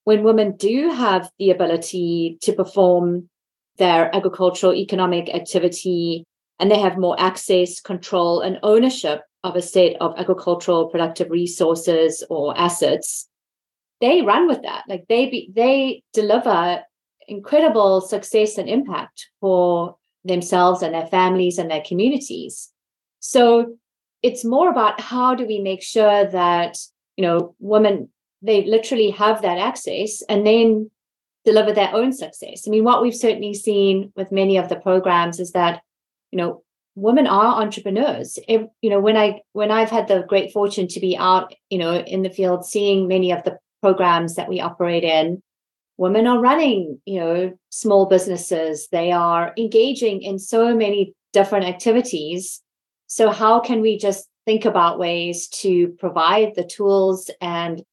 when 0.03 0.23
women 0.23 0.57
do 0.57 0.89
have 0.89 1.29
the 1.39 1.51
ability 1.51 2.37
to 2.41 2.51
perform 2.51 3.29
their 3.77 4.15
agricultural 4.15 4.73
economic 4.73 5.33
activity 5.33 6.25
and 6.59 6.71
they 6.71 6.79
have 6.79 6.97
more 6.97 7.19
access, 7.19 7.79
control, 7.81 8.41
and 8.41 8.59
ownership 8.63 9.21
of 9.43 9.55
a 9.55 9.61
set 9.61 9.95
of 9.99 10.13
agricultural 10.17 10.87
productive 10.87 11.29
resources 11.29 12.23
or 12.29 12.57
assets, 12.57 13.27
they 13.99 14.21
run 14.21 14.47
with 14.47 14.61
that. 14.61 14.83
Like 14.87 15.05
they 15.09 15.29
be, 15.29 15.51
they 15.53 16.03
deliver 16.13 16.81
incredible 17.27 18.01
success 18.01 18.57
and 18.57 18.69
impact 18.69 19.29
for 19.41 19.97
themselves 20.23 20.81
and 20.81 20.93
their 20.93 21.07
families 21.07 21.57
and 21.57 21.69
their 21.69 21.83
communities. 21.85 22.69
So 23.19 23.77
it's 24.21 24.45
more 24.45 24.69
about 24.69 25.01
how 25.01 25.35
do 25.35 25.45
we 25.45 25.59
make 25.59 25.83
sure 25.83 26.25
that 26.25 26.77
you 27.17 27.23
know 27.23 27.55
women 27.59 28.09
they 28.41 28.65
literally 28.65 29.11
have 29.11 29.41
that 29.41 29.57
access 29.57 30.21
and 30.27 30.45
then 30.45 30.89
deliver 31.45 31.73
their 31.73 31.93
own 31.93 32.13
success. 32.13 32.63
I 32.67 32.71
mean, 32.71 32.83
what 32.83 33.01
we've 33.01 33.15
certainly 33.15 33.53
seen 33.53 34.11
with 34.15 34.31
many 34.31 34.57
of 34.57 34.69
the 34.69 34.77
programs 34.77 35.39
is 35.39 35.51
that, 35.51 35.81
you 36.31 36.37
know, 36.37 36.63
women 36.95 37.27
are 37.27 37.61
entrepreneurs. 37.61 38.39
You 38.47 38.69
know, 38.83 38.99
when 38.99 39.17
I 39.17 39.41
when 39.53 39.71
I've 39.71 39.89
had 39.89 40.07
the 40.07 40.25
great 40.27 40.51
fortune 40.53 40.87
to 40.89 40.99
be 40.99 41.17
out, 41.17 41.53
you 41.69 41.77
know, 41.77 41.95
in 41.95 42.23
the 42.23 42.29
field 42.29 42.65
seeing 42.65 43.07
many 43.07 43.31
of 43.31 43.43
the 43.43 43.57
programs 43.81 44.35
that 44.35 44.47
we 44.47 44.61
operate 44.61 45.03
in, 45.03 45.41
women 45.97 46.27
are 46.27 46.39
running, 46.39 47.01
you 47.05 47.19
know, 47.19 47.53
small 47.69 48.05
businesses. 48.05 48.87
They 48.91 49.11
are 49.11 49.53
engaging 49.57 50.21
in 50.21 50.39
so 50.39 50.75
many 50.75 51.13
different 51.33 51.65
activities. 51.65 52.61
So 53.07 53.29
how 53.29 53.59
can 53.59 53.81
we 53.81 53.97
just 53.97 54.27
think 54.45 54.65
about 54.65 54.99
ways 54.99 55.47
to 55.47 55.89
provide 55.99 56.53
the 56.55 56.65
tools 56.65 57.29
and 57.41 57.83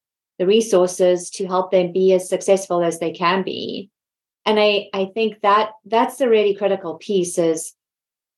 the 0.40 0.47
resources 0.47 1.28
to 1.28 1.47
help 1.47 1.70
them 1.70 1.92
be 1.92 2.14
as 2.14 2.26
successful 2.26 2.82
as 2.82 2.99
they 2.99 3.12
can 3.12 3.42
be. 3.42 3.90
And 4.47 4.59
i 4.59 4.88
i 4.94 5.04
think 5.14 5.40
that 5.42 5.73
that's 5.85 6.16
the 6.16 6.30
really 6.30 6.54
critical 6.54 6.94
piece 6.94 7.37
is 7.37 7.75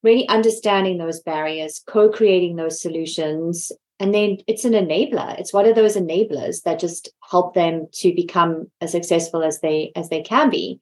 really 0.02 0.28
understanding 0.28 0.99
those 0.99 1.21
barriers 1.21 1.80
co-creating 1.87 2.56
those 2.56 2.82
solutions 2.82 3.71
and 4.00 4.12
then 4.12 4.38
it's 4.49 4.64
an 4.64 4.73
enabler. 4.73 5.38
It's 5.38 5.52
one 5.52 5.64
of 5.64 5.76
those 5.76 5.97
enablers 5.97 6.62
that 6.64 6.80
just 6.80 7.11
help 7.30 7.54
them 7.54 7.87
to 8.00 8.12
become 8.12 8.66
as 8.80 8.90
successful 8.90 9.44
as 9.44 9.61
they 9.61 9.92
as 9.94 10.09
they 10.09 10.23
can 10.23 10.50
be. 10.50 10.80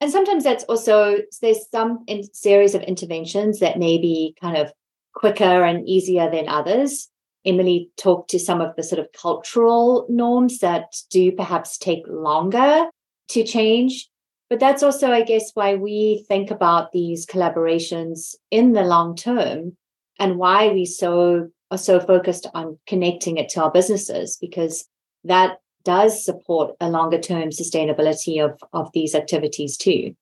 And 0.00 0.12
sometimes 0.12 0.44
that's 0.44 0.62
also 0.64 1.16
there's 1.42 1.68
some 1.68 2.04
in 2.06 2.22
series 2.32 2.76
of 2.76 2.82
interventions 2.82 3.58
that 3.58 3.80
may 3.80 3.98
be 3.98 4.36
kind 4.40 4.56
of 4.56 4.72
quicker 5.14 5.64
and 5.64 5.88
easier 5.88 6.30
than 6.30 6.48
others 6.48 7.10
Emily 7.44 7.90
talked 7.96 8.30
to 8.30 8.38
some 8.38 8.60
of 8.60 8.74
the 8.76 8.82
sort 8.82 8.98
of 8.98 9.08
cultural 9.12 10.06
norms 10.08 10.58
that 10.58 10.94
do 11.10 11.32
perhaps 11.32 11.78
take 11.78 12.02
longer 12.08 12.86
to 13.28 13.44
change. 13.44 14.08
But 14.48 14.60
that's 14.60 14.82
also, 14.82 15.12
I 15.12 15.22
guess, 15.22 15.52
why 15.54 15.76
we 15.76 16.24
think 16.28 16.50
about 16.50 16.92
these 16.92 17.24
collaborations 17.24 18.34
in 18.50 18.72
the 18.72 18.82
long 18.82 19.14
term 19.16 19.76
and 20.18 20.36
why 20.36 20.68
we 20.68 20.84
so 20.84 21.50
are 21.70 21.78
so 21.78 22.00
focused 22.00 22.46
on 22.52 22.78
connecting 22.86 23.36
it 23.36 23.48
to 23.50 23.62
our 23.62 23.70
businesses, 23.70 24.36
because 24.40 24.88
that 25.24 25.58
does 25.84 26.24
support 26.24 26.74
a 26.80 26.90
longer 26.90 27.18
term 27.18 27.50
sustainability 27.50 28.44
of, 28.44 28.60
of 28.72 28.90
these 28.92 29.14
activities 29.14 29.76
too. 29.76 30.14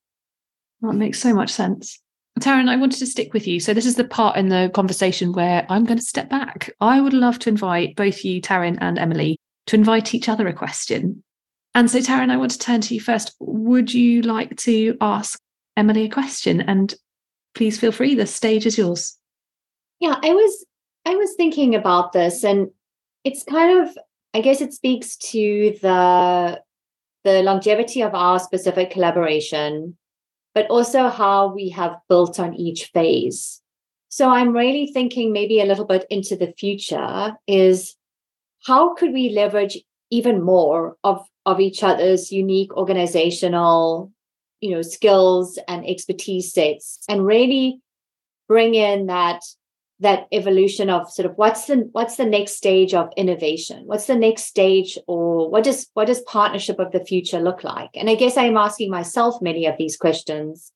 That 0.83 0.93
makes 0.93 1.21
so 1.21 1.35
much 1.35 1.51
sense. 1.51 2.01
Taryn, 2.41 2.69
I 2.69 2.77
wanted 2.77 2.99
to 2.99 3.07
stick 3.07 3.33
with 3.33 3.47
you. 3.47 3.61
So, 3.61 3.75
this 3.75 3.87
is 3.87 3.97
the 3.97 4.05
part 4.05 4.37
in 4.37 4.49
the 4.49 4.71
conversation 4.75 5.33
where 5.33 5.67
I'm 5.69 5.85
going 5.85 5.99
to 5.99 6.05
step 6.05 6.29
back. 6.29 6.71
I 6.81 7.01
would 7.01 7.13
love 7.13 7.39
to 7.41 7.49
invite 7.49 7.97
both 7.97 8.25
you, 8.25 8.41
Taryn, 8.41 8.79
and 8.81 8.99
Emily 8.99 9.39
to 9.67 9.77
invite 9.77 10.15
each 10.15 10.29
other 10.29 10.47
a 10.47 10.53
question. 10.53 11.23
And 11.75 11.91
so, 11.91 11.99
Taryn, 12.01 12.31
I 12.31 12.37
want 12.37 12.51
to 12.53 12.59
turn 12.59 12.81
to 12.83 12.95
you 12.95 13.01
first. 13.01 13.35
Would 13.41 13.93
you 13.93 14.23
like 14.23 14.57
to 14.59 14.97
ask 15.01 15.39
Emily 15.77 16.05
a 16.05 16.09
question? 16.09 16.61
And 16.61 16.95
please 17.55 17.79
feel 17.79 17.93
free, 17.93 18.15
the 18.15 18.27
stage 18.27 18.67
is 18.67 18.79
yours. 18.79 19.19
Yeah, 20.01 20.17
I 20.23 20.31
was 20.33 20.67
I 21.05 21.17
was 21.17 21.35
thinking 21.37 21.75
about 21.75 22.13
this 22.13 22.45
and 22.45 22.69
it's 23.25 23.43
kind 23.43 23.81
of 23.81 23.97
I 24.33 24.41
guess 24.41 24.61
it 24.61 24.73
speaks 24.73 25.17
to 25.33 25.77
the 25.83 26.63
the 27.25 27.43
longevity 27.43 28.03
of 28.03 28.15
our 28.15 28.39
specific 28.39 28.91
collaboration 28.91 29.98
but 30.59 30.67
also 30.71 31.09
how 31.09 31.55
we 31.55 31.69
have 31.69 32.01
built 32.09 32.41
on 32.41 32.53
each 32.53 32.87
phase. 32.87 33.63
So 34.09 34.29
I'm 34.29 34.53
really 34.53 34.89
thinking 34.89 35.33
maybe 35.33 35.61
a 35.61 35.65
little 35.65 35.85
bit 35.85 36.05
into 36.11 36.35
the 36.35 36.53
future 36.59 37.37
is 37.47 37.95
how 38.67 38.95
could 38.97 39.13
we 39.13 39.29
leverage 39.29 39.79
even 40.11 40.43
more 40.43 40.97
of, 41.05 41.25
of 41.47 41.61
each 41.61 41.85
other's 41.85 42.33
unique 42.33 42.77
organizational 42.77 44.11
you 44.61 44.73
know 44.73 44.83
skills 44.83 45.61
and 45.69 45.89
expertise 45.89 46.53
sets 46.53 46.99
and 47.09 47.25
really 47.25 47.81
bring 48.49 48.75
in 48.75 49.07
that 49.07 49.41
that 50.01 50.29
evolution 50.33 50.91
of 50.91 51.11
sort 51.11 51.27
of 51.27 51.37
what's 51.37 51.67
the 51.67 51.89
what's 51.93 52.17
the 52.17 52.25
next 52.25 52.53
stage 52.53 52.95
of 52.95 53.11
innovation? 53.17 53.83
What's 53.87 54.07
the 54.07 54.15
next 54.15 54.45
stage 54.45 54.97
or 55.07 55.51
what 55.51 55.65
does 55.65 55.89
what 55.95 56.07
does 56.07 56.21
partnership 56.23 56.79
of 56.79 56.93
the 56.93 57.05
future 57.05 57.41
look 57.41 57.65
like? 57.65 57.91
And 57.95 58.09
i 58.09 58.15
guess 58.15 58.37
i'm 58.37 58.57
asking 58.57 58.91
myself 58.91 59.43
many 59.43 59.67
of 59.67 59.77
these 59.79 59.97
questions 59.97 60.73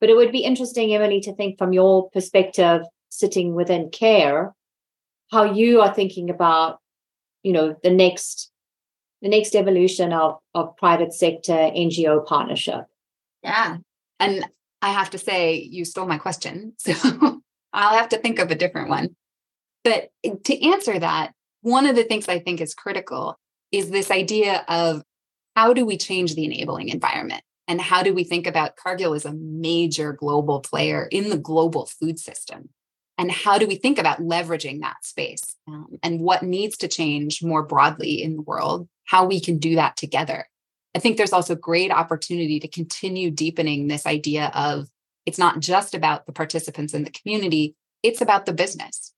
but 0.00 0.08
it 0.08 0.16
would 0.16 0.32
be 0.32 0.44
interesting 0.44 0.94
emily 0.94 1.20
to 1.20 1.34
think 1.34 1.58
from 1.58 1.72
your 1.72 2.10
perspective 2.10 2.82
sitting 3.10 3.54
within 3.54 3.90
care 3.90 4.54
how 5.30 5.44
you 5.44 5.80
are 5.80 5.94
thinking 5.94 6.30
about 6.30 6.78
you 7.42 7.52
know 7.52 7.76
the 7.82 7.90
next 7.90 8.50
the 9.22 9.28
next 9.28 9.54
evolution 9.54 10.12
of 10.12 10.38
of 10.54 10.76
private 10.76 11.12
sector 11.12 11.52
ngo 11.52 12.24
partnership. 12.26 12.84
Yeah. 13.42 13.78
And 14.18 14.46
i 14.82 14.92
have 14.92 15.10
to 15.10 15.18
say 15.18 15.56
you 15.56 15.84
stole 15.84 16.06
my 16.06 16.18
question. 16.18 16.74
So 16.84 17.40
I'll 17.72 17.96
have 17.96 18.08
to 18.10 18.18
think 18.18 18.38
of 18.38 18.50
a 18.50 18.56
different 18.56 18.88
one. 18.88 19.16
But 19.84 20.10
to 20.44 20.70
answer 20.70 20.98
that, 20.98 21.32
one 21.62 21.86
of 21.86 21.96
the 21.96 22.04
things 22.04 22.28
I 22.28 22.38
think 22.38 22.60
is 22.60 22.74
critical 22.74 23.38
is 23.72 23.90
this 23.90 24.10
idea 24.10 24.64
of 24.68 25.02
how 25.56 25.72
do 25.72 25.84
we 25.84 25.96
change 25.96 26.34
the 26.34 26.44
enabling 26.44 26.88
environment? 26.88 27.42
And 27.68 27.80
how 27.80 28.02
do 28.02 28.12
we 28.12 28.24
think 28.24 28.46
about 28.46 28.76
Cargill 28.76 29.14
as 29.14 29.24
a 29.24 29.32
major 29.32 30.12
global 30.12 30.60
player 30.60 31.06
in 31.10 31.30
the 31.30 31.38
global 31.38 31.86
food 31.86 32.18
system? 32.18 32.70
And 33.16 33.30
how 33.30 33.58
do 33.58 33.66
we 33.66 33.76
think 33.76 33.98
about 33.98 34.20
leveraging 34.20 34.80
that 34.80 35.04
space 35.04 35.54
um, 35.68 35.98
and 36.02 36.20
what 36.20 36.42
needs 36.42 36.78
to 36.78 36.88
change 36.88 37.42
more 37.42 37.62
broadly 37.62 38.22
in 38.22 38.36
the 38.36 38.42
world, 38.42 38.88
how 39.04 39.26
we 39.26 39.40
can 39.40 39.58
do 39.58 39.74
that 39.76 39.96
together? 39.96 40.48
I 40.94 40.98
think 40.98 41.16
there's 41.16 41.32
also 41.32 41.54
great 41.54 41.92
opportunity 41.92 42.58
to 42.60 42.68
continue 42.68 43.30
deepening 43.30 43.86
this 43.86 44.06
idea 44.06 44.50
of 44.54 44.88
it's 45.26 45.38
not 45.38 45.60
just 45.60 45.94
about 45.94 46.26
the 46.26 46.32
participants 46.32 46.94
in 46.94 47.04
the 47.04 47.10
community, 47.10 47.74
it's 48.02 48.20
about 48.20 48.46
the 48.46 48.52
business. 48.52 49.12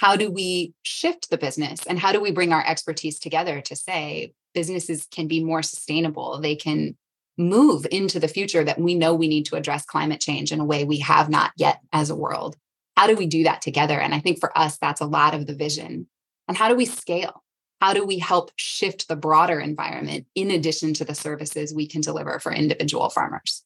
How 0.00 0.16
do 0.16 0.30
we 0.30 0.74
shift 0.82 1.30
the 1.30 1.38
business 1.38 1.80
and 1.86 1.98
how 1.98 2.12
do 2.12 2.20
we 2.20 2.30
bring 2.30 2.52
our 2.52 2.64
expertise 2.66 3.18
together 3.18 3.60
to 3.62 3.76
say 3.76 4.32
businesses 4.54 5.06
can 5.10 5.28
be 5.28 5.42
more 5.42 5.62
sustainable? 5.62 6.40
They 6.40 6.56
can 6.56 6.96
move 7.38 7.86
into 7.90 8.20
the 8.20 8.28
future 8.28 8.64
that 8.64 8.80
we 8.80 8.94
know 8.94 9.14
we 9.14 9.28
need 9.28 9.46
to 9.46 9.56
address 9.56 9.84
climate 9.84 10.20
change 10.20 10.52
in 10.52 10.60
a 10.60 10.64
way 10.64 10.84
we 10.84 10.98
have 10.98 11.28
not 11.28 11.52
yet 11.56 11.80
as 11.92 12.10
a 12.10 12.16
world. 12.16 12.56
How 12.96 13.06
do 13.06 13.16
we 13.16 13.26
do 13.26 13.44
that 13.44 13.62
together? 13.62 13.98
And 13.98 14.14
I 14.14 14.20
think 14.20 14.38
for 14.38 14.56
us, 14.56 14.76
that's 14.78 15.00
a 15.00 15.06
lot 15.06 15.34
of 15.34 15.46
the 15.46 15.54
vision. 15.54 16.06
And 16.46 16.56
how 16.56 16.68
do 16.68 16.74
we 16.74 16.84
scale? 16.84 17.42
how 17.82 17.92
do 17.92 18.06
we 18.06 18.16
help 18.20 18.52
shift 18.54 19.08
the 19.08 19.16
broader 19.16 19.58
environment 19.58 20.24
in 20.36 20.52
addition 20.52 20.94
to 20.94 21.04
the 21.04 21.16
services 21.16 21.74
we 21.74 21.84
can 21.84 22.00
deliver 22.00 22.38
for 22.38 22.52
individual 22.52 23.10
farmers? 23.10 23.64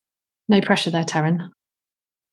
No 0.48 0.62
pressure 0.62 0.88
there, 0.88 1.04
Taryn. 1.04 1.50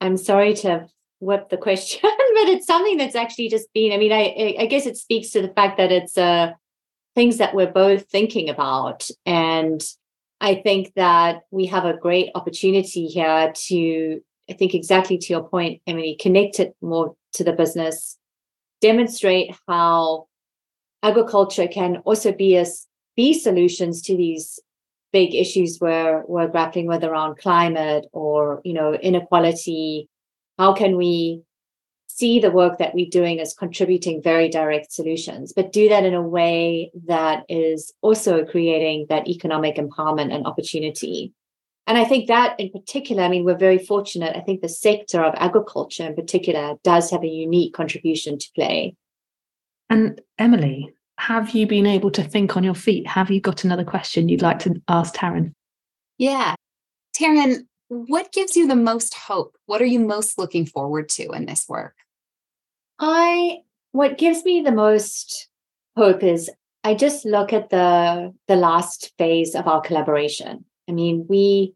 I'm 0.04 0.18
sorry 0.18 0.54
to 0.56 0.88
whip 1.22 1.48
the 1.50 1.56
question, 1.56 2.02
but 2.04 2.50
it's 2.50 2.68
something 2.68 2.98
that's 2.98 3.16
actually 3.16 3.48
just 3.48 3.72
been, 3.74 3.94
I 3.94 3.98
mean, 3.98 4.12
I, 4.12 4.56
I 4.60 4.66
guess 4.66 4.86
it 4.86 4.98
speaks 4.98 5.30
to 5.30 5.42
the 5.42 5.48
fact 5.48 5.78
that 5.78 5.94
it's 5.94 6.18
uh, 6.18 6.52
things 7.16 7.38
that 7.38 7.56
we're 7.56 7.72
both 7.72 8.10
thinking 8.10 8.50
about. 8.50 9.08
And 9.26 9.82
I 10.42 10.56
think 10.56 10.92
that 10.96 11.44
we 11.52 11.68
have 11.68 11.86
a 11.86 11.96
great 11.96 12.32
opportunity 12.36 13.08
here 13.08 13.54
to, 13.68 14.22
I 14.50 14.54
think 14.54 14.74
exactly 14.74 15.18
to 15.18 15.34
your 15.34 15.48
point, 15.48 15.82
Emily, 15.88 16.18
connect 16.20 16.60
it 16.60 16.76
more 16.82 17.16
to 17.36 17.46
the 17.46 17.54
business, 17.54 18.18
demonstrate 18.82 19.56
how 19.70 20.28
agriculture 21.02 21.70
can 21.70 21.98
also 22.04 22.34
be 22.34 22.58
as 22.58 22.88
be 23.16 23.34
solutions 23.34 24.02
to 24.02 24.18
these 24.18 24.60
big 25.14 25.34
issues 25.36 25.78
we're 25.80 26.24
we're 26.28 26.50
grappling 26.50 26.88
with 26.88 27.04
around 27.04 27.38
climate 27.38 28.06
or 28.12 28.60
you 28.66 28.74
know 28.74 28.94
inequality. 28.96 30.10
How 30.58 30.74
can 30.74 30.98
we 30.98 31.44
see 32.08 32.40
the 32.40 32.52
work 32.52 32.80
that 32.80 32.94
we're 32.94 33.10
doing 33.10 33.40
as 33.40 33.54
contributing 33.54 34.22
very 34.22 34.48
direct 34.48 34.92
solutions 34.92 35.52
but 35.52 35.72
do 35.72 35.90
that 35.90 36.06
in 36.06 36.14
a 36.14 36.22
way 36.22 36.92
that 37.08 37.44
is 37.50 37.92
also 38.02 38.46
creating 38.46 39.08
that 39.10 39.28
economic 39.28 39.78
empowerment 39.78 40.34
and 40.34 40.46
opportunity? 40.46 41.32
And 41.86 41.98
i 41.98 42.06
think 42.06 42.28
that 42.28 42.60
in 42.60 42.70
particular 42.72 43.24
i 43.24 43.30
mean 43.30 43.46
we're 43.46 43.68
very 43.70 43.78
fortunate. 43.78 44.36
I 44.36 44.42
think 44.42 44.62
the 44.62 44.70
sector 44.70 45.22
of 45.24 45.34
agriculture 45.38 46.06
in 46.06 46.16
particular 46.16 46.76
does 46.84 47.12
have 47.12 47.24
a 47.24 47.28
unique 47.46 47.74
contribution 47.74 48.40
to 48.40 48.52
play. 48.56 48.96
And 49.90 50.22
emily 50.40 50.94
have 51.28 51.52
you 51.52 51.66
been 51.66 51.86
able 51.86 52.12
to 52.12 52.22
think 52.22 52.58
on 52.58 52.66
your 52.66 52.76
feet? 52.76 53.08
Have 53.08 53.32
you 53.32 53.40
got 53.40 53.64
another 53.64 53.86
question 53.86 54.28
you'd 54.28 54.42
like 54.42 54.60
to 54.60 54.82
ask 54.90 55.16
Taryn? 55.16 55.54
Yeah. 56.18 56.56
Taryn, 57.18 57.66
what 57.88 58.34
gives 58.34 58.58
you 58.58 58.68
the 58.68 58.76
most 58.76 59.14
hope? 59.14 59.56
What 59.66 59.82
are 59.82 59.86
you 59.86 60.02
most 60.02 60.38
looking 60.38 60.66
forward 60.66 61.08
to 61.10 61.32
in 61.32 61.46
this 61.46 61.66
work? 61.70 61.96
I 63.00 63.60
what 63.94 64.18
gives 64.18 64.44
me 64.44 64.62
the 64.62 64.74
most 64.74 65.48
hope 65.96 66.24
is 66.24 66.50
I 66.84 66.94
just 66.94 67.24
look 67.24 67.54
at 67.54 67.70
the 67.70 68.34
the 68.50 68.58
last 68.58 69.14
phase 69.18 69.56
of 69.56 69.66
our 69.66 69.80
collaboration. 69.80 70.66
I 70.90 70.92
mean, 70.92 71.26
we 71.30 71.74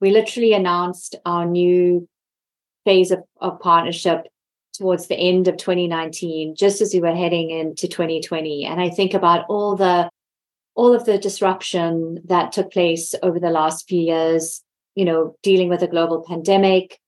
we 0.00 0.12
literally 0.12 0.52
announced 0.52 1.16
our 1.26 1.46
new 1.46 2.08
phase 2.84 3.10
of, 3.10 3.24
of 3.40 3.58
partnership 3.58 4.28
towards 4.74 5.06
the 5.06 5.16
end 5.16 5.48
of 5.48 5.56
2019 5.56 6.54
just 6.56 6.80
as 6.80 6.92
we 6.92 7.00
were 7.00 7.14
heading 7.14 7.50
into 7.50 7.88
2020 7.88 8.64
and 8.64 8.80
i 8.80 8.90
think 8.90 9.14
about 9.14 9.44
all 9.48 9.76
the 9.76 10.08
all 10.74 10.92
of 10.92 11.04
the 11.04 11.18
disruption 11.18 12.18
that 12.24 12.52
took 12.52 12.72
place 12.72 13.14
over 13.22 13.38
the 13.38 13.50
last 13.50 13.88
few 13.88 14.00
years 14.00 14.62
you 14.94 15.04
know 15.04 15.36
dealing 15.42 15.68
with 15.68 15.82
a 15.82 15.88
global 15.88 16.24
pandemic 16.26 16.98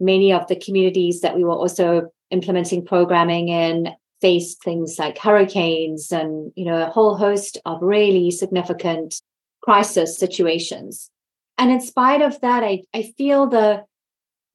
many 0.00 0.32
of 0.32 0.46
the 0.48 0.56
communities 0.56 1.20
that 1.20 1.36
we 1.36 1.44
were 1.44 1.52
also 1.52 2.10
implementing 2.30 2.84
programming 2.84 3.48
in 3.48 3.88
faced 4.20 4.62
things 4.62 4.98
like 4.98 5.18
hurricanes 5.18 6.10
and 6.10 6.52
you 6.56 6.64
know 6.64 6.86
a 6.86 6.90
whole 6.90 7.16
host 7.16 7.58
of 7.64 7.82
really 7.82 8.30
significant 8.30 9.20
crisis 9.62 10.18
situations. 10.18 11.10
And 11.58 11.70
in 11.70 11.80
spite 11.80 12.22
of 12.22 12.40
that 12.40 12.62
i, 12.64 12.82
I 12.92 13.12
feel 13.16 13.46
the 13.46 13.84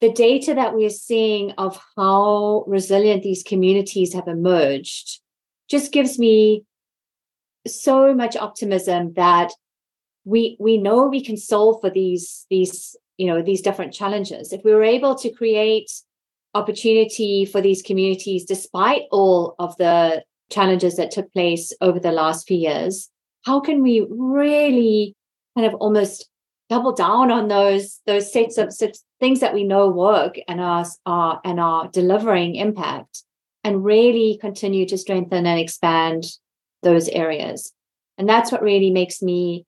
the 0.02 0.12
data 0.12 0.54
that 0.54 0.74
we're 0.74 0.90
seeing 0.90 1.52
of 1.52 1.80
how 1.98 2.64
resilient 2.68 3.24
these 3.24 3.44
communities 3.44 4.14
have 4.14 4.28
emerged 4.28 5.20
just 5.70 5.92
gives 5.92 6.18
me 6.18 6.64
so 7.68 8.14
much 8.14 8.38
optimism 8.38 9.14
that 9.14 9.52
we 10.26 10.58
we 10.60 10.78
know 10.78 11.08
we 11.08 11.24
can 11.24 11.38
solve 11.38 11.82
for 11.82 11.90
these 11.90 12.46
these 12.50 12.96
you 13.18 13.28
know 13.28 13.42
these 13.42 13.62
different 13.62 13.94
challenges. 13.94 14.54
If 14.54 14.64
we 14.64 14.74
were 14.74 14.84
able 14.84 15.16
to 15.16 15.32
create 15.32 15.92
opportunity 16.54 17.46
for 17.46 17.62
these 17.62 17.82
communities 17.82 18.46
despite 18.46 19.04
all 19.12 19.56
of 19.60 19.78
the 19.78 20.24
challenges 20.50 20.96
that 20.96 21.12
took 21.12 21.32
place 21.32 21.72
over 21.80 22.00
the 22.00 22.12
last 22.12 22.48
few 22.48 22.58
years 22.58 23.10
how 23.44 23.60
can 23.60 23.82
we 23.82 24.06
really 24.10 25.16
kind 25.56 25.68
of 25.68 25.74
almost 25.76 26.30
double 26.70 26.94
down 26.94 27.32
on 27.32 27.48
those 27.48 28.00
those 28.06 28.32
sets 28.32 28.58
of 28.58 28.74
things 29.20 29.40
that 29.40 29.54
we 29.54 29.64
know 29.64 29.90
work 29.90 30.38
and 30.48 30.62
are, 30.62 30.86
are 31.06 31.42
and 31.44 31.60
are 31.60 31.88
delivering 31.90 32.56
impact 32.56 33.24
and 33.64 33.84
really 33.84 34.38
continue 34.40 34.86
to 34.86 34.98
strengthen 34.98 35.46
and 35.46 35.60
expand 35.60 36.24
those 36.84 37.10
areas. 37.10 37.74
And 38.18 38.30
that's 38.30 38.52
what 38.52 38.62
really 38.62 38.92
makes 38.92 39.22
me 39.22 39.66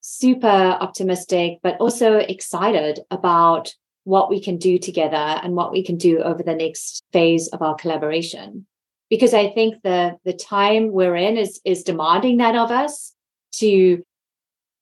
super 0.00 0.46
optimistic 0.46 1.58
but 1.62 1.76
also 1.80 2.18
excited 2.18 3.00
about 3.10 3.74
what 4.04 4.30
we 4.30 4.40
can 4.40 4.56
do 4.56 4.78
together 4.78 5.16
and 5.16 5.56
what 5.56 5.72
we 5.72 5.82
can 5.82 5.96
do 5.96 6.20
over 6.20 6.44
the 6.44 6.54
next 6.54 7.02
phase 7.12 7.48
of 7.48 7.62
our 7.62 7.74
collaboration. 7.74 8.66
Because 9.08 9.34
i 9.34 9.50
think 9.50 9.82
the 9.82 10.16
the 10.24 10.32
time 10.32 10.92
we're 10.92 11.16
in 11.16 11.36
is 11.36 11.60
is 11.64 11.82
demanding 11.82 12.36
that 12.38 12.56
of 12.56 12.70
us 12.70 13.14
to 13.52 14.02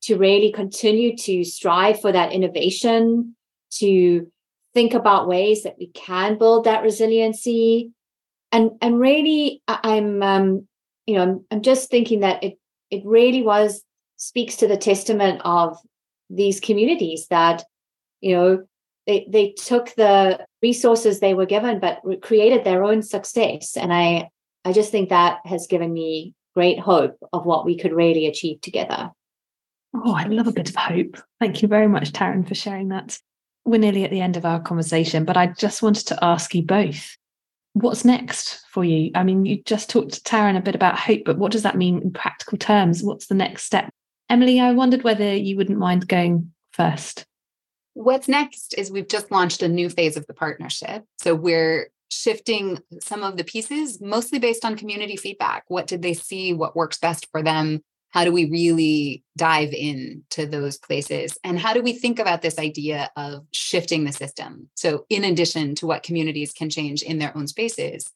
to 0.05 0.17
really 0.17 0.53
continue 0.53 1.17
to 1.17 1.45
strive 1.45 2.01
for 2.01 2.13
that 2.13 2.33
innovation, 2.33 3.35
to 3.71 4.31
think 4.75 4.93
about 4.93 5.29
ways 5.29 5.63
that 5.63 5.77
we 5.79 5.89
can 5.89 6.39
build 6.39 6.65
that 6.65 6.83
resiliency. 6.83 7.91
And, 8.53 8.73
and 8.83 8.99
really, 8.99 9.63
I'm, 9.69 10.23
um, 10.23 10.69
you 11.07 11.17
know, 11.17 11.23
I'm, 11.23 11.45
I'm 11.51 11.63
just 11.63 11.91
thinking 11.91 12.21
that 12.21 12.43
it, 12.43 12.59
it 12.91 13.03
really 13.05 13.43
was 13.43 13.83
speaks 14.17 14.57
to 14.57 14.69
the 14.69 14.77
testament 14.77 15.41
of 15.45 15.77
these 16.31 16.61
communities 16.61 17.27
that, 17.29 17.65
you 18.21 18.35
know, 18.35 18.65
they, 19.07 19.27
they 19.29 19.53
took 19.53 19.95
the 19.97 20.47
resources 20.63 21.21
they 21.21 21.35
were 21.35 21.47
given, 21.47 21.79
but 21.79 22.01
created 22.23 22.65
their 22.65 22.85
own 22.85 23.03
success. 23.03 23.77
And 23.77 23.93
I, 23.93 24.31
I 24.65 24.73
just 24.73 24.91
think 24.91 25.11
that 25.11 25.41
has 25.45 25.67
given 25.67 25.93
me 25.93 26.35
great 26.55 26.79
hope 26.79 27.17
of 27.33 27.45
what 27.45 27.67
we 27.67 27.77
could 27.77 27.93
really 27.93 28.27
achieve 28.27 28.61
together. 28.61 29.11
Oh, 29.95 30.15
I 30.15 30.25
love 30.25 30.49
a 30.49 30.53
bit 30.53 30.71
of 30.71 30.77
hope. 30.77 31.17
Thank 31.41 31.63
you 31.63 31.69
very 31.69 31.87
much, 31.87 32.13
Taryn, 32.13 32.47
for 32.47 32.55
sharing 32.55 32.89
that. 32.89 33.19
We're 33.65 33.79
nearly 33.79 34.05
at 34.05 34.11
the 34.11 34.21
end 34.21 34.37
of 34.37 34.45
our 34.45 34.61
conversation, 34.61 35.25
but 35.25 35.37
I 35.37 35.47
just 35.47 35.83
wanted 35.83 36.07
to 36.09 36.19
ask 36.23 36.55
you 36.55 36.63
both 36.63 37.17
what's 37.75 38.05
next 38.05 38.65
for 38.71 38.85
you? 38.85 39.11
I 39.15 39.23
mean, 39.23 39.45
you 39.45 39.63
just 39.65 39.91
talked 39.91 40.13
to 40.15 40.21
Taryn 40.21 40.57
a 40.57 40.63
bit 40.63 40.75
about 40.75 40.99
hope, 40.99 41.23
but 41.27 41.39
what 41.39 41.53
does 41.53 41.65
that 41.65 41.77
mean 41.77 42.01
in 42.01 42.13
practical 42.13 42.57
terms? 42.57 43.03
What's 43.03 43.27
the 43.27 43.35
next 43.35 43.65
step? 43.65 43.91
Emily, 44.31 44.59
I 44.59 44.73
wondered 44.73 45.03
whether 45.03 45.35
you 45.35 45.57
wouldn't 45.57 45.79
mind 45.79 46.09
going 46.09 46.53
first. 46.73 47.27
What's 47.93 48.29
next 48.29 48.75
is 48.79 48.91
we've 48.91 49.09
just 49.09 49.31
launched 49.31 49.63
a 49.63 49.69
new 49.69 49.91
phase 49.91 50.17
of 50.17 50.27
the 50.27 50.35
partnership. 50.35 51.05
So 51.21 51.35
we're 51.35 51.91
shifting 52.11 52.81
some 53.01 53.23
of 53.23 53.37
the 53.37 53.45
pieces 53.45 54.01
mostly 54.01 54.39
based 54.39 54.65
on 54.65 54.77
community 54.77 55.17
feedback. 55.17 55.65
What 55.69 55.87
did 55.87 56.03
they 56.03 56.15
see? 56.15 56.53
What 56.53 56.77
works 56.77 56.99
best 56.99 57.29
for 57.31 57.43
them? 57.43 57.83
How 58.15 58.25
do 58.25 58.33
we 58.33 58.49
really 58.49 59.25
dive 59.37 59.73
into 59.73 60.47
those 60.47 60.79
places? 60.79 61.37
And 61.45 61.59
how 61.59 61.75
do 61.75 61.83
we 61.83 61.93
think 61.93 62.19
about 62.19 62.43
this 62.43 62.59
idea 62.59 63.11
of 63.17 63.45
shifting 63.53 64.05
the 64.05 64.13
system? 64.13 64.71
So 64.75 65.05
in 65.11 65.25
addition 65.25 65.75
to 65.77 65.87
what 65.87 66.05
communities 66.05 66.53
can 66.53 66.71
change 66.71 67.03
in 67.03 67.19
their 67.19 67.37
own 67.37 67.49
spaces 67.49 68.09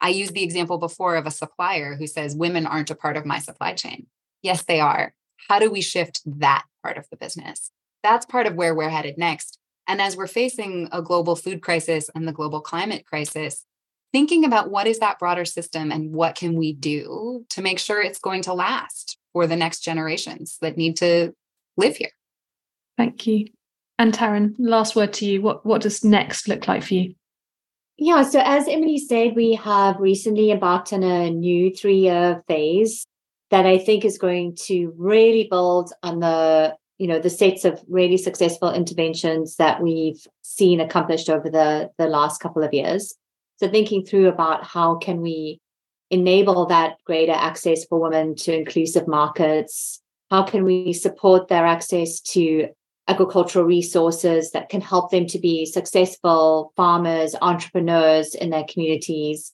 i 0.00 0.08
used 0.08 0.34
the 0.34 0.42
example 0.42 0.78
before 0.78 1.16
of 1.16 1.26
a 1.26 1.30
supplier 1.30 1.94
who 1.94 2.06
says 2.06 2.34
women 2.34 2.66
aren't 2.66 2.90
a 2.90 2.94
part 2.94 3.16
of 3.16 3.26
my 3.26 3.38
supply 3.38 3.74
chain. 3.74 4.06
Yes 4.42 4.62
they 4.62 4.80
are. 4.80 5.12
How 5.48 5.58
do 5.58 5.70
we 5.70 5.80
shift 5.80 6.22
that 6.26 6.64
part 6.82 6.96
of 6.96 7.06
the 7.10 7.16
business? 7.16 7.70
That's 8.02 8.26
part 8.26 8.46
of 8.46 8.54
where 8.54 8.74
we're 8.74 8.88
headed 8.88 9.18
next. 9.18 9.58
And 9.86 10.00
as 10.00 10.16
we're 10.16 10.26
facing 10.26 10.88
a 10.92 11.02
global 11.02 11.36
food 11.36 11.62
crisis 11.62 12.08
and 12.14 12.26
the 12.26 12.32
global 12.32 12.60
climate 12.60 13.04
crisis 13.06 13.64
thinking 14.12 14.44
about 14.44 14.70
what 14.70 14.86
is 14.86 14.98
that 14.98 15.18
broader 15.18 15.44
system 15.44 15.92
and 15.92 16.12
what 16.12 16.34
can 16.34 16.56
we 16.56 16.72
do 16.72 17.44
to 17.50 17.62
make 17.62 17.78
sure 17.78 18.00
it's 18.00 18.18
going 18.18 18.42
to 18.42 18.52
last 18.52 19.18
for 19.32 19.46
the 19.46 19.56
next 19.56 19.80
generations 19.80 20.58
that 20.60 20.76
need 20.76 20.96
to 20.96 21.32
live 21.76 21.96
here. 21.96 22.10
Thank 22.96 23.26
you. 23.26 23.46
And 23.98 24.12
Taryn, 24.12 24.54
last 24.58 24.96
word 24.96 25.12
to 25.14 25.26
you. 25.26 25.42
What 25.42 25.64
what 25.64 25.82
does 25.82 26.04
next 26.04 26.48
look 26.48 26.66
like 26.66 26.82
for 26.82 26.94
you? 26.94 27.14
Yeah, 27.98 28.22
so 28.22 28.40
as 28.42 28.66
Emily 28.66 28.96
said, 28.96 29.36
we 29.36 29.52
have 29.54 30.00
recently 30.00 30.50
embarked 30.50 30.94
on 30.94 31.02
a 31.02 31.28
new 31.30 31.74
three-year 31.74 32.42
phase 32.48 33.06
that 33.50 33.66
I 33.66 33.76
think 33.76 34.06
is 34.06 34.16
going 34.16 34.56
to 34.66 34.94
really 34.96 35.48
build 35.50 35.92
on 36.02 36.20
the 36.20 36.74
you 36.98 37.06
know 37.06 37.18
the 37.18 37.30
sets 37.30 37.64
of 37.64 37.82
really 37.88 38.16
successful 38.16 38.72
interventions 38.72 39.56
that 39.56 39.82
we've 39.82 40.26
seen 40.42 40.80
accomplished 40.80 41.28
over 41.28 41.50
the 41.50 41.90
the 41.98 42.06
last 42.06 42.40
couple 42.40 42.62
of 42.62 42.72
years. 42.72 43.14
So 43.60 43.68
thinking 43.68 44.06
through 44.06 44.28
about 44.28 44.64
how 44.64 44.94
can 44.94 45.20
we 45.20 45.60
enable 46.10 46.64
that 46.66 46.96
greater 47.04 47.34
access 47.34 47.84
for 47.84 48.00
women 48.00 48.34
to 48.36 48.56
inclusive 48.56 49.06
markets? 49.06 50.00
How 50.30 50.44
can 50.44 50.64
we 50.64 50.94
support 50.94 51.48
their 51.48 51.66
access 51.66 52.20
to 52.32 52.68
agricultural 53.06 53.66
resources 53.66 54.52
that 54.52 54.70
can 54.70 54.80
help 54.80 55.10
them 55.10 55.26
to 55.26 55.38
be 55.38 55.66
successful 55.66 56.72
farmers, 56.74 57.36
entrepreneurs 57.42 58.34
in 58.34 58.48
their 58.48 58.64
communities? 58.64 59.52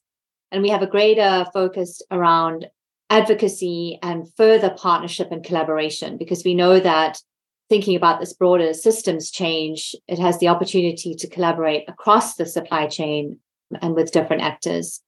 And 0.53 0.63
we 0.63 0.69
have 0.69 0.83
a 0.83 0.87
greater 0.87 1.45
focus 1.53 2.01
around 2.09 2.69
advocacy 3.11 3.99
and 4.05 4.33
further 4.37 4.71
partnership 4.71 5.33
and 5.33 5.43
collaboration 5.43 6.17
because 6.17 6.45
we 6.45 6.55
know 6.55 6.79
that 6.79 7.21
thinking 7.69 7.97
about 7.97 8.21
this 8.21 8.35
broader 8.35 8.73
systems 8.73 9.33
change, 9.33 9.97
it 10.07 10.21
has 10.21 10.39
the 10.39 10.47
opportunity 10.47 11.17
to 11.17 11.29
collaborate 11.29 11.89
across 11.89 12.37
the 12.37 12.47
supply 12.47 12.87
chain 12.87 13.41
and 13.81 13.95
with 13.95 14.13
different 14.13 14.43
actors. 14.43 15.01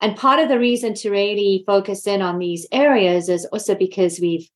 And 0.00 0.16
part 0.16 0.40
of 0.40 0.48
the 0.48 0.58
reason 0.58 0.94
to 0.94 1.10
really 1.10 1.62
focus 1.66 2.06
in 2.06 2.22
on 2.22 2.38
these 2.38 2.66
areas 2.72 3.28
is 3.28 3.44
also 3.46 3.74
because 3.74 4.18
we've, 4.18 4.48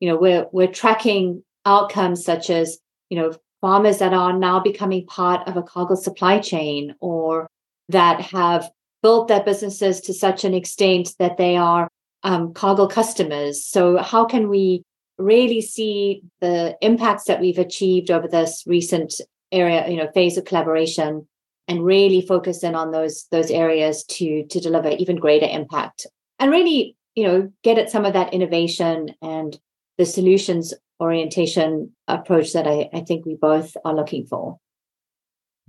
you 0.00 0.08
know, 0.08 0.16
we're 0.16 0.46
we're 0.52 0.68
tracking 0.68 1.42
outcomes 1.66 2.24
such 2.24 2.50
as, 2.50 2.78
you 3.08 3.18
know, 3.18 3.32
farmers 3.60 3.98
that 3.98 4.12
are 4.14 4.32
now 4.32 4.60
becoming 4.60 5.06
part 5.06 5.46
of 5.48 5.56
a 5.56 5.62
cargill 5.62 5.96
supply 5.96 6.38
chain 6.38 6.94
or 7.00 7.48
that 7.88 8.20
have 8.20 8.70
built 9.02 9.28
their 9.28 9.42
businesses 9.42 10.00
to 10.02 10.14
such 10.14 10.44
an 10.44 10.54
extent 10.54 11.14
that 11.18 11.36
they 11.36 11.56
are 11.56 11.88
um, 12.22 12.52
cargill 12.54 12.88
customers. 12.88 13.64
So 13.64 13.98
how 13.98 14.24
can 14.24 14.48
we 14.48 14.84
really 15.18 15.60
see 15.60 16.22
the 16.40 16.76
impacts 16.80 17.24
that 17.24 17.40
we've 17.40 17.58
achieved 17.58 18.10
over 18.10 18.28
this 18.28 18.62
recent 18.66 19.14
area, 19.50 19.88
you 19.88 19.96
know, 19.96 20.10
phase 20.12 20.36
of 20.38 20.44
collaboration 20.44 21.26
and 21.68 21.84
really 21.84 22.20
focus 22.20 22.62
in 22.62 22.74
on 22.74 22.90
those 22.90 23.26
those 23.30 23.50
areas 23.50 24.04
to 24.04 24.44
to 24.46 24.60
deliver 24.60 24.90
even 24.90 25.16
greater 25.16 25.46
impact 25.46 26.06
and 26.38 26.50
really 26.50 26.96
you 27.14 27.24
know 27.24 27.52
get 27.62 27.78
at 27.78 27.90
some 27.90 28.04
of 28.04 28.12
that 28.12 28.32
innovation 28.34 29.14
and 29.22 29.58
the 29.98 30.06
solutions 30.06 30.74
orientation 31.00 31.90
approach 32.08 32.52
that 32.52 32.66
I, 32.66 32.88
I 32.92 33.00
think 33.00 33.26
we 33.26 33.34
both 33.34 33.76
are 33.84 33.94
looking 33.94 34.26
for. 34.26 34.58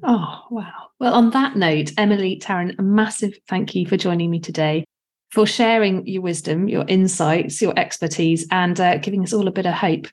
Oh 0.03 0.43
wow. 0.49 0.89
Well 0.99 1.13
on 1.13 1.29
that 1.31 1.55
note 1.55 1.91
emily 1.97 2.39
taryn 2.39 2.77
a 2.79 2.83
massive 2.83 3.37
thank 3.47 3.75
you 3.75 3.87
for 3.87 3.97
joining 3.97 4.29
me 4.31 4.39
today 4.39 4.85
for 5.31 5.45
sharing 5.47 6.05
your 6.05 6.21
wisdom 6.21 6.67
your 6.67 6.85
insights 6.87 7.61
your 7.61 7.73
expertise 7.77 8.47
and 8.51 8.79
uh, 8.79 8.97
giving 8.97 9.23
us 9.23 9.33
all 9.33 9.47
a 9.47 9.51
bit 9.51 9.65
of 9.65 9.73
hope. 9.73 10.07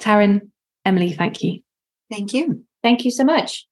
Taryn 0.00 0.50
emily 0.84 1.12
thank 1.12 1.42
you. 1.42 1.60
Thank 2.10 2.32
you. 2.32 2.64
Thank 2.82 3.04
you 3.04 3.10
so 3.10 3.24
much 3.24 3.66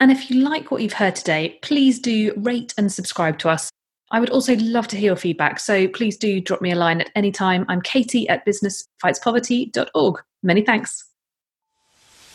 and 0.00 0.10
if 0.10 0.30
you 0.30 0.42
like 0.42 0.70
what 0.70 0.82
you've 0.82 0.94
heard 0.94 1.14
today, 1.14 1.58
please 1.62 1.98
do 1.98 2.32
rate 2.36 2.74
and 2.78 2.90
subscribe 2.90 3.38
to 3.40 3.50
us. 3.50 3.70
I 4.10 4.18
would 4.18 4.30
also 4.30 4.56
love 4.56 4.88
to 4.88 4.96
hear 4.96 5.06
your 5.10 5.16
feedback, 5.16 5.60
so 5.60 5.86
please 5.88 6.16
do 6.16 6.40
drop 6.40 6.60
me 6.60 6.72
a 6.72 6.76
line 6.76 7.00
at 7.00 7.10
any 7.14 7.30
time. 7.30 7.64
I'm 7.68 7.80
Katie 7.80 8.28
at 8.28 8.44
businessfightspoverty.org. 8.44 10.22
Many 10.42 10.62
thanks. 10.62 11.04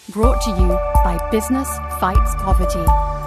Brought 0.09 0.41
to 0.43 0.51
you 0.51 0.67
by 1.03 1.19
Business 1.31 1.67
Fights 1.99 2.35
Poverty. 2.35 3.24